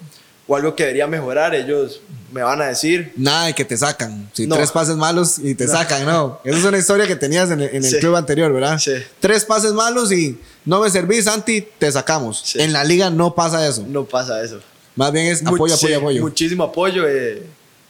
o 0.49 0.57
algo 0.57 0.75
que 0.75 0.83
debería 0.83 1.07
mejorar, 1.07 1.55
ellos 1.55 2.01
me 2.33 2.43
van 2.43 2.61
a 2.61 2.67
decir. 2.67 3.13
Nada 3.17 3.47
de 3.47 3.55
que 3.55 3.65
te 3.65 3.77
sacan. 3.77 4.29
Si 4.33 4.45
No. 4.49 4.57
tres 4.57 4.73
pases 4.73 4.97
malos 4.97 5.39
y 5.39 5.55
te 5.55 5.67
No. 5.67 5.73
sacan, 5.73 6.05
no. 6.05 6.41
Esa 6.43 6.59
es 6.59 6.65
una 6.65 6.79
historia 6.79 7.07
que 7.07 7.15
tenías 7.15 7.49
en 7.53 7.61
el, 7.61 7.69
en 7.69 7.85
el 7.85 7.91
Sí. 7.91 7.99
club 8.01 8.17
anterior, 8.17 8.53
¿verdad? 8.53 8.79
Sí. 8.81 8.91
Tres 9.21 9.45
pases 9.45 9.73
malos 9.73 10.11
y 10.11 10.37
no 10.65 10.81
me 10.81 10.91
servís, 10.91 11.27
Santi, 11.27 11.65
te 11.79 11.93
sacamos. 11.93 12.43
Sí. 12.45 12.61
En 12.61 12.73
la 12.73 12.83
liga 12.83 13.09
no 13.11 13.33
pasa 13.37 13.65
eso. 13.69 13.85
No 13.87 14.05
pasa 14.05 14.43
eso. 14.43 14.59
Más 14.97 15.13
bien 15.13 15.27
es 15.27 15.45
Much- 15.45 15.55
apoyo, 15.55 15.75
apoyo, 15.77 15.99
apoyo. 15.99 16.21
Muchísimo 16.23 16.65
apoyo. 16.65 17.05
eh, 17.09 17.45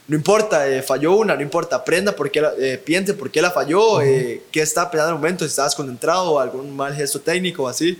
no 0.08 0.16
importa, 0.16 0.66
eh, 0.68 0.82
falló 0.82 1.12
una, 1.14 1.36
no 1.36 1.40
importa, 1.42 1.76
aprenda 1.76 2.10
por 2.16 2.30
qué 2.32 2.40
la, 2.40 2.52
eh, 2.58 2.82
piense 2.84 3.14
por 3.14 3.30
qué 3.30 3.40
la 3.40 3.50
falló, 3.52 4.00
eh, 4.02 4.42
qué 4.50 4.60
estaba 4.60 4.90
pensando 4.90 5.10
en 5.12 5.16
el 5.16 5.20
momento, 5.22 5.44
si 5.44 5.50
estabas 5.50 5.74
concentrado 5.76 6.40
algún 6.40 6.74
mal 6.74 6.92
gesto 6.94 7.20
técnico 7.20 7.62
o 7.62 7.68
así. 7.68 7.96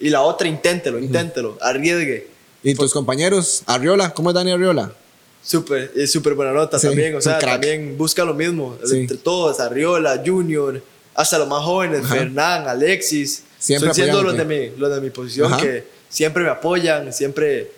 Y 0.00 0.08
la 0.10 0.22
otra, 0.22 0.48
inténtelo, 0.48 0.98
inténtelo, 0.98 1.58
arriesgue. 1.60 2.26
¿Y 2.62 2.74
tus 2.74 2.92
compañeros? 2.92 3.62
Arriola, 3.66 4.12
¿cómo 4.14 4.30
es 4.30 4.34
Dani 4.34 4.52
Arriola? 4.52 4.92
Súper, 5.42 5.92
es 5.96 6.12
súper 6.12 6.34
buena 6.34 6.52
nota 6.52 6.78
Sí, 6.78 6.86
también, 6.88 7.14
o 7.14 7.20
sea, 7.20 7.38
también 7.38 7.96
busca 7.96 8.24
lo 8.24 8.34
mismo, 8.34 8.76
Sí. 8.84 8.98
entre 9.00 9.16
todos, 9.16 9.58
Arriola, 9.60 10.22
Junior, 10.24 10.82
hasta 11.14 11.38
los 11.38 11.48
más 11.48 11.62
jóvenes, 11.64 12.04
Ajá. 12.04 12.14
Fernán, 12.16 12.68
Alexis, 12.68 13.44
Siempre 13.58 13.88
son 13.88 13.94
siendo 13.94 14.22
los 14.22 14.36
de, 14.36 14.44
mi, 14.44 14.70
los 14.78 14.94
de 14.94 15.00
mi 15.00 15.10
posición 15.10 15.52
Ajá. 15.52 15.62
que 15.62 15.84
siempre 16.08 16.42
me 16.42 16.50
apoyan, 16.50 17.10
siempre, 17.12 17.70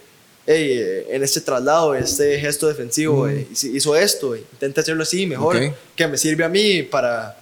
hey, 0.47 0.69
eh, 0.73 1.07
en 1.11 1.23
este 1.23 1.41
traslado, 1.41 1.95
este 1.95 2.39
gesto 2.41 2.67
defensivo, 2.69 3.29
eh, 3.29 3.47
hizo- 3.53 3.97
esto, 3.97 4.35
eh, 4.35 4.45
intenta 4.53 4.81
hacerlo 4.81 5.03
así, 5.05 5.27
mejor, 5.27 5.57
que 5.97 6.07
me 6.09 6.19
sirve 6.19 6.45
a 6.45 6.49
mí 6.49 6.83
para, 6.83 7.37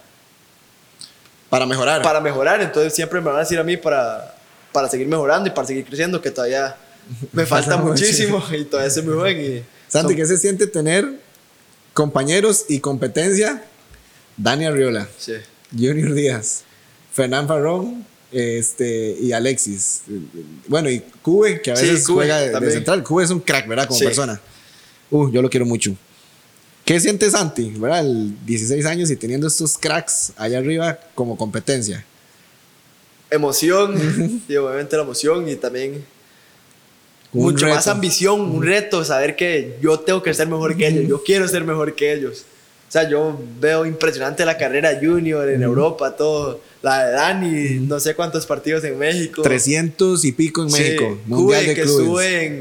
Para 1.49 1.65
mejorar. 1.65 2.01
para 2.01 2.21
mejorar, 2.21 2.61
entonces 2.61 2.93
siempre 2.93 3.19
me 3.21 3.27
van 3.27 3.37
a 3.37 3.39
decir 3.39 3.57
a 3.59 3.63
mí 3.63 3.75
para, 3.77 4.35
para 4.71 4.89
seguir 4.89 5.07
mejorando 5.07 5.47
y 5.49 5.51
para 5.51 5.67
seguir 5.67 5.85
creciendo, 5.85 6.21
que 6.21 6.31
todavía 6.31 6.75
me 7.33 7.45
falta 7.45 7.77
muchísimo 7.83 8.43
y 8.57 8.63
todavía 8.65 8.89
soy 8.91 9.03
muy 9.03 9.13
joven 9.15 9.39
y... 9.41 9.63
Santi, 9.87 10.09
son- 10.09 10.15
¿qué 10.15 10.25
se 10.25 10.37
siente 10.37 10.67
tener 10.67 11.19
compañeros 11.93 12.65
y 12.69 12.79
competencia? 12.79 13.63
Dani 14.37 14.65
Arriola, 14.65 15.07
sí. 15.17 15.33
Junior 15.71 16.13
Díaz, 16.13 16.63
Fernán 17.13 17.47
Farrón 17.47 18.05
este, 18.31 19.17
y 19.19 19.33
Alexis. 19.33 20.03
Bueno, 20.67 20.89
y 20.89 21.01
Cube, 21.21 21.61
que 21.61 21.71
a 21.71 21.75
Sí, 21.75 21.87
veces 21.87 22.05
Cube 22.07 22.15
juega 22.15 22.39
de, 22.59 22.71
central. 22.71 23.03
Cube 23.03 23.23
es 23.23 23.29
un 23.29 23.41
crack, 23.41 23.67
¿verdad? 23.67 23.87
Como 23.87 23.99
Sí. 23.99 24.05
persona. 24.05 24.39
Uh, 25.09 25.29
yo 25.31 25.41
lo 25.41 25.49
quiero 25.49 25.65
mucho. 25.65 25.93
¿Qué 26.85 26.99
siente 26.99 27.29
Santi, 27.29 27.69
verdad? 27.77 27.99
El 28.05 28.33
16 28.45 28.85
años 28.85 29.11
y 29.11 29.15
teniendo 29.17 29.47
estos 29.47 29.77
cracks 29.77 30.31
allá 30.37 30.57
arriba 30.59 30.97
como 31.13 31.37
competencia. 31.37 32.05
Emoción, 33.31 34.41
y 34.47 34.55
obviamente 34.57 34.95
la 34.97 35.03
emoción 35.03 35.47
y 35.49 35.55
también 35.55 36.03
Un 37.33 37.43
mucho 37.43 37.65
más 37.67 37.77
reto. 37.85 37.91
ambición, 37.91 38.41
un 38.41 38.63
reto, 38.63 39.03
saber 39.05 39.35
que 39.35 39.77
yo 39.81 39.99
tengo 39.99 40.21
que 40.21 40.33
ser 40.33 40.47
mejor 40.47 40.75
que 40.77 40.87
ellos, 40.87 41.07
yo 41.07 41.23
quiero 41.23 41.47
ser 41.47 41.63
mejor 41.63 41.95
que 41.95 42.13
ellos. 42.13 42.45
O 42.87 42.91
sea, 42.91 43.07
yo 43.09 43.39
veo 43.61 43.85
impresionante 43.85 44.43
la 44.43 44.57
carrera 44.57 44.99
junior 45.01 45.47
en 45.49 45.63
Europa, 45.63 46.13
todo, 46.17 46.59
la 46.81 47.05
de 47.05 47.11
Dani, 47.13 47.79
no 47.87 48.01
sé 48.01 48.15
cuántos 48.15 48.45
partidos 48.45 48.83
en 48.83 48.97
México. 48.99 49.41
300 49.43 50.25
y 50.25 50.31
pico 50.33 50.61
en 50.63 50.69
Sí, 50.69 50.81
México. 50.81 51.17
Mundial 51.25 51.61
Cube, 51.61 51.67
de 51.69 51.75
que 51.75 51.81
clubes. 51.83 51.99
estuve 52.01 52.45
en 52.45 52.53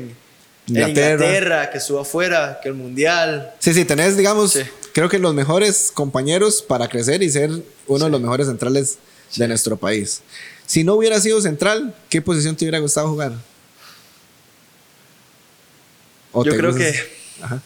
en 0.69 0.77
Inglaterra. 0.77 1.13
Inglaterra, 1.25 1.71
que 1.71 1.79
estuvo 1.79 1.99
afuera, 1.99 2.61
que 2.63 2.69
el 2.69 2.77
mundial. 2.77 3.53
Sí, 3.59 3.75
sí, 3.75 3.85
tenés, 3.85 4.17
digamos, 4.17 4.53
Sí. 4.53 4.61
creo 4.93 5.09
que 5.09 5.19
los 5.19 5.35
mejores 5.35 5.91
compañeros 5.93 6.63
para 6.63 6.87
crecer 6.87 7.25
y 7.25 7.31
ser 7.31 7.51
uno 7.89 8.05
de 8.05 8.11
los 8.13 8.21
mejores 8.21 8.47
centrales 8.47 8.99
de 9.35 9.49
nuestro 9.49 9.77
país. 9.77 10.23
Si 10.71 10.85
no 10.85 10.95
hubiera 10.95 11.19
sido 11.19 11.41
central, 11.41 11.93
¿qué 12.09 12.23
posición 12.23 12.55
te 12.55 12.65
hubiera 12.65 12.79
gustado 12.79 13.09
jugar? 13.09 13.33
¿O 16.31 16.45
Yo 16.45 16.57
creo 16.57 16.73
que 16.73 16.95
Ajá. 17.43 17.61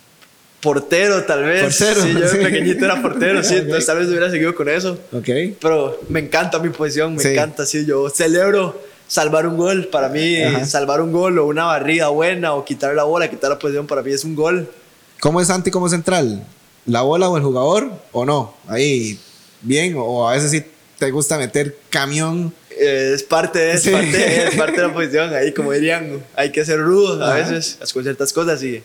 portero, 0.63 1.23
tal 1.25 1.45
vez. 1.45 1.65
Portero, 1.65 2.01
Sí, 2.03 2.15
yo 2.15 2.21
de 2.33 2.39
pequeñito 2.43 2.87
era 2.87 3.03
portero, 3.03 3.45
sí, 3.45 3.57
entonces 3.59 3.85
tal 3.85 3.99
vez 3.99 4.09
hubiera 4.09 4.31
seguido 4.31 4.55
con 4.55 4.71
eso. 4.71 4.99
Ok. 5.13 5.29
Pero 5.61 6.01
me 6.09 6.21
encanta 6.21 6.59
mi 6.61 6.71
posición, 6.71 7.15
me 7.17 7.23
Sí. 7.23 7.29
encanta, 7.29 7.67
sí. 7.67 7.85
Yo 7.85 8.09
celebro 8.09 8.81
salvar 9.07 9.47
un 9.47 9.59
gol. 9.59 9.89
Para 9.89 10.09
mí, 10.09 10.41
Ajá. 10.41 10.65
salvar 10.65 11.03
un 11.03 11.13
gol 11.13 11.39
o 11.39 11.45
una 11.45 11.65
barrida 11.67 12.09
buena 12.09 12.55
o 12.55 12.65
quitar 12.65 12.95
la 12.95 13.05
bola, 13.05 13.29
quitar 13.29 13.51
la 13.51 13.59
posición, 13.59 13.87
para 13.87 14.01
mí 14.01 14.13
es 14.15 14.25
un 14.25 14.35
gol. 14.35 14.73
¿Cómo 15.21 15.43
es 15.43 15.49
Santi 15.49 15.71
como 15.71 15.91
central? 15.91 16.43
¿La 16.87 17.03
bola 17.03 17.29
o 17.29 17.37
el 17.37 17.43
jugador? 17.43 17.91
¿O 18.13 18.25
no? 18.25 18.55
Ahí, 18.67 19.21
bien. 19.61 19.95
O 19.99 20.27
a 20.27 20.33
veces 20.33 20.51
sí 20.53 20.65
te 20.99 21.11
gusta 21.11 21.39
meter 21.39 21.77
camión. 21.91 22.53
Eh, 22.71 23.13
es 23.15 23.23
parte 23.23 23.59
de, 23.59 23.73
es 23.73 23.83
Sí. 23.83 23.91
parte 23.91 24.49
es 24.49 24.55
parte 24.57 24.81
de 24.81 24.87
la 24.89 24.93
posición. 24.93 25.33
Ahí, 25.35 25.53
como 25.53 25.73
dirían, 25.73 26.25
hay 26.35 26.51
que 26.51 26.65
ser 26.65 26.81
rudos 26.81 27.21
a 27.21 27.37
Ajá. 27.37 27.51
veces 27.51 27.79
con 27.93 28.03
ciertas 28.03 28.33
cosas 28.33 28.63
y 28.63 28.83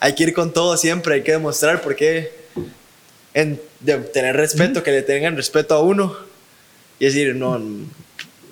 hay 0.00 0.14
que 0.14 0.22
ir 0.24 0.32
con 0.34 0.52
todo 0.52 0.76
siempre. 0.76 1.14
Hay 1.14 1.22
que 1.22 1.32
demostrar 1.32 1.80
por 1.82 1.94
qué. 1.96 2.32
En, 3.34 3.60
de 3.80 3.96
tener 3.98 4.34
respeto, 4.34 4.82
que 4.82 4.90
le 4.90 5.02
tengan 5.02 5.36
respeto 5.36 5.74
a 5.74 5.82
uno 5.82 6.16
y 6.98 7.04
decir, 7.04 7.34
no, 7.36 7.60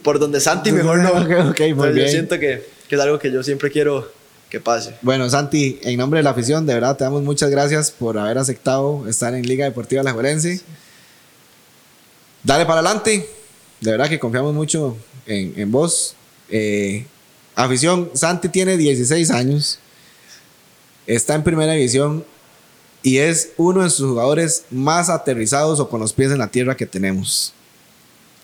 por 0.05 0.19
donde 0.19 0.39
Santi 0.41 0.71
mejor 0.71 0.99
no. 0.99 1.11
Ok, 1.23 1.51
ok, 1.51 1.61
muy 1.75 1.89
bien. 1.93 2.07
Yo 2.07 2.09
siento 2.13 2.39
que, 2.39 2.63
que 2.89 2.95
es 2.95 3.01
algo 3.01 3.19
que 3.19 3.33
yo 3.33 3.43
siempre 3.43 3.71
quiero 3.71 4.13
que 4.51 4.61
pase. 4.61 4.95
Bueno, 5.03 5.29
Santi, 5.29 5.81
en 5.83 5.97
nombre 5.99 6.19
de 6.19 6.25
la 6.25 6.31
afición, 6.31 6.67
de 6.67 6.75
verdad 6.75 6.97
te 6.97 7.03
damos 7.03 7.23
muchas 7.23 7.51
gracias 7.51 7.91
por 7.91 8.17
haber 8.19 8.39
aceptado 8.39 9.09
estar 9.09 9.35
en 9.35 9.43
Liga 9.47 9.65
Deportiva 9.65 10.03
La 10.05 10.13
Juelense. 10.13 10.61
Dale 12.47 12.65
para 12.65 12.79
adelante. 12.79 13.29
De 13.81 13.91
verdad 13.91 14.09
que 14.09 14.21
confiamos 14.21 14.55
mucho 14.55 14.97
en, 15.27 15.53
en 15.57 15.73
vos. 15.73 16.15
Eh, 16.49 17.05
afición, 17.57 18.09
Santi 18.15 18.49
tiene 18.49 18.77
16 18.77 19.33
años. 19.33 19.81
Está 21.09 21.35
en 21.35 21.43
primera 21.43 21.73
división 21.73 22.25
y 23.03 23.19
es 23.19 23.51
uno 23.57 23.83
de 23.83 23.91
sus 23.91 24.11
jugadores 24.11 24.63
más 24.71 25.11
aterrizados 25.11 25.81
o 25.81 25.89
con 25.89 25.99
los 25.99 26.13
pies 26.13 26.31
en 26.31 26.39
la 26.39 26.47
tierra 26.47 26.77
que 26.77 26.87
tenemos. 26.87 27.53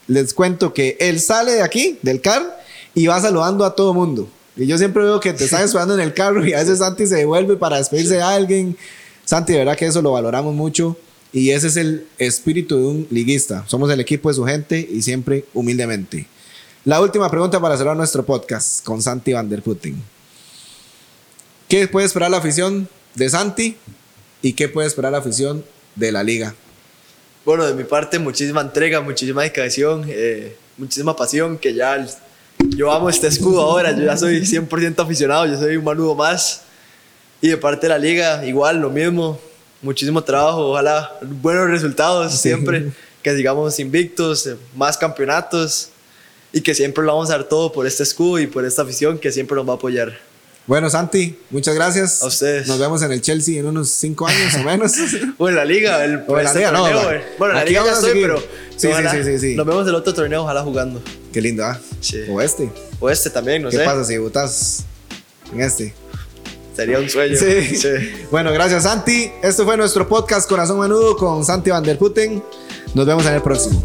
Les 0.09 0.35
cuento 0.35 0.75
que 0.75 0.97
él 0.99 1.21
sale 1.21 1.53
de 1.53 1.63
aquí, 1.63 2.01
del 2.03 2.21
car, 2.21 2.61
y 2.95 3.07
va 3.07 3.21
saludando 3.21 3.65
a 3.65 3.77
todo 3.77 3.95
mundo. 3.95 4.29
Y 4.57 4.67
yo 4.67 4.79
siempre 4.79 5.05
veo 5.05 5.21
que 5.21 5.33
te 5.33 5.45
están 5.45 5.63
esperando 5.65 5.95
en 5.95 6.01
el 6.01 6.13
carro 6.13 6.45
y 6.45 6.53
a 6.55 6.59
veces 6.59 6.81
Santi 6.81 7.07
se 7.07 7.15
devuelve 7.19 7.57
para 7.57 7.77
despedirse 7.77 8.15
de 8.15 8.23
alguien. 8.23 8.77
Santi, 9.25 9.53
de 9.53 9.61
verdad 9.61 9.77
que 9.77 9.87
eso 9.87 10.03
lo 10.03 10.11
valoramos 10.11 10.57
mucho 10.57 10.97
y 11.33 11.51
ese 11.51 11.69
es 11.69 11.77
el 11.77 12.07
espíritu 12.19 12.77
de 12.77 12.85
un 12.85 13.07
liguista. 13.11 13.65
Somos 13.67 13.91
el 13.91 14.01
equipo 14.01 14.29
de 14.29 14.35
su 14.35 14.45
gente 14.45 14.87
y 14.91 15.03
siempre 15.03 15.45
humildemente. 15.55 16.27
La 16.85 17.01
última 17.01 17.31
pregunta 17.31 17.61
para 17.61 17.77
cerrar 17.77 17.97
nuestro 17.97 18.25
podcast 18.25 18.85
con 18.85 19.01
Santi 19.01 19.33
Van 19.33 19.49
der 19.49 19.63
Putten. 19.63 20.03
¿Qué 21.69 21.89
puede 21.89 22.07
esperar 22.07 22.31
la 22.31 22.39
afición 22.39 22.89
de 23.15 23.31
Santi 23.31 23.77
¿Y 24.45 24.55
qué 24.55 24.69
puede 24.69 24.89
esperar 24.89 25.13
la 25.13 25.19
afición 25.19 25.65
de 25.95 26.11
la 26.11 26.25
liga? 26.25 26.53
Bueno, 27.45 27.65
de 27.65 27.75
mi 27.75 27.85
parte, 27.85 28.19
muchísima 28.19 28.61
entrega, 28.61 29.01
muchísima 29.01 29.43
dedicación, 29.43 30.05
eh, 30.09 30.57
muchísima 30.77 31.15
pasión, 31.15 31.59
que 31.59 31.73
ya 31.75 31.95
el- 31.95 32.09
yo 32.77 32.91
amo 32.91 33.09
este 33.09 33.29
escudo 33.29 33.61
ahora, 33.63 33.97
yo 33.97 34.05
ya 34.05 34.17
soy 34.17 34.45
100% 34.45 35.01
aficionado, 35.01 35.47
yo 35.47 35.57
soy 35.57 35.77
un 35.77 35.85
manudo 35.85 36.17
más. 36.17 36.63
Y 37.41 37.49
de 37.49 37.57
parte 37.57 37.87
de 37.87 37.91
la 37.91 37.99
liga, 37.99 38.45
igual, 38.45 38.81
lo 38.81 38.91
mismo, 38.91 39.39
muchísimo 39.83 40.23
trabajo, 40.23 40.71
ojalá 40.71 41.13
buenos 41.23 41.69
resultados 41.69 42.33
siempre, 42.33 42.93
que 43.23 43.37
sigamos 43.37 43.79
invictos, 43.79 44.47
eh, 44.47 44.57
más 44.77 44.97
campeonatos 44.97 45.89
y 46.53 46.61
que 46.61 46.75
siempre 46.75 47.05
lo 47.05 47.13
vamos 47.13 47.31
a 47.31 47.35
dar 47.39 47.45
todo 47.45 47.73
por 47.73 47.87
este 47.87 48.03
escudo 48.03 48.39
y 48.39 48.47
por 48.47 48.65
esta 48.65 48.83
afición 48.83 49.19
que 49.19 49.33
siempre 49.33 49.57
nos 49.57 49.69
va 49.69 49.73
a 49.73 49.77
apoyar. 49.77 50.19
Bueno, 50.65 50.89
Santi, 50.89 51.37
muchas 51.51 51.75
gracias. 51.75 52.23
A 52.23 52.27
ustedes. 52.27 52.69
Nos 52.69 52.79
vemos 52.79 53.03
en 53.03 53.11
el 53.11 53.21
Chelsea 53.21 53.59
en 53.59 53.67
unos 53.67 53.89
cinco 53.91 54.29
años 54.29 54.55
o 54.55 54.63
menos. 54.65 54.93
O 55.37 55.49
en 55.49 55.57
la 55.57 55.65
liga, 55.65 56.05
el, 56.05 56.23
O 56.29 56.39
en 56.39 56.45
la 56.45 56.51
este 56.51 56.59
liga, 56.61 56.71
no, 56.71 56.85
torneo, 56.85 57.13
eh. 57.13 57.25
Bueno, 57.37 57.55
en 57.55 57.59
la 57.59 57.65
liga 57.65 57.85
ya 57.85 57.93
estoy, 57.93 58.23
pero 58.23 58.39
Sí, 58.39 58.47
sí, 58.77 58.87
ojalá 58.87 59.11
sí, 59.13 59.25
sí, 59.25 59.39
sí. 59.39 59.55
nos 59.57 59.67
vemos 59.67 59.87
el 59.89 59.95
otro 59.95 60.15
torneo, 60.15 60.43
ojalá 60.43 60.63
jugando. 60.63 61.03
Qué 61.33 61.41
lindo, 61.41 61.65
¿ah? 61.65 61.81
Sí. 62.01 62.21
O 62.31 62.41
este. 62.41 62.71
O 63.01 63.11
este 63.11 63.31
también, 63.31 63.63
no 63.63 63.71
¿Qué 63.71 63.79
sé. 63.79 63.85
pasa 63.85 64.05
si 64.05 64.13
debutas 64.15 64.85
en 65.53 65.61
este? 65.61 65.95
Sería 66.75 66.99
un 66.99 67.09
sueño. 67.09 67.37
Sí. 67.37 67.77
sí. 67.77 67.89
Bueno, 68.31 68.53
gracias, 68.53 68.85
Santi. 68.85 69.31
Este 69.43 69.65
fue 69.65 69.77
nuestro 69.77 70.09
podcast 70.09 70.49
Corazón 70.49 70.81
Menudo 70.81 71.17
con 71.17 71.45
Santi 71.45 71.71
Van 71.71 71.83
der 71.83 71.99
Putten. 71.99 72.43
Nos 72.95 73.07
vemos 73.07 73.27
en 73.27 73.35
el 73.35 73.43
próximo. 73.43 73.83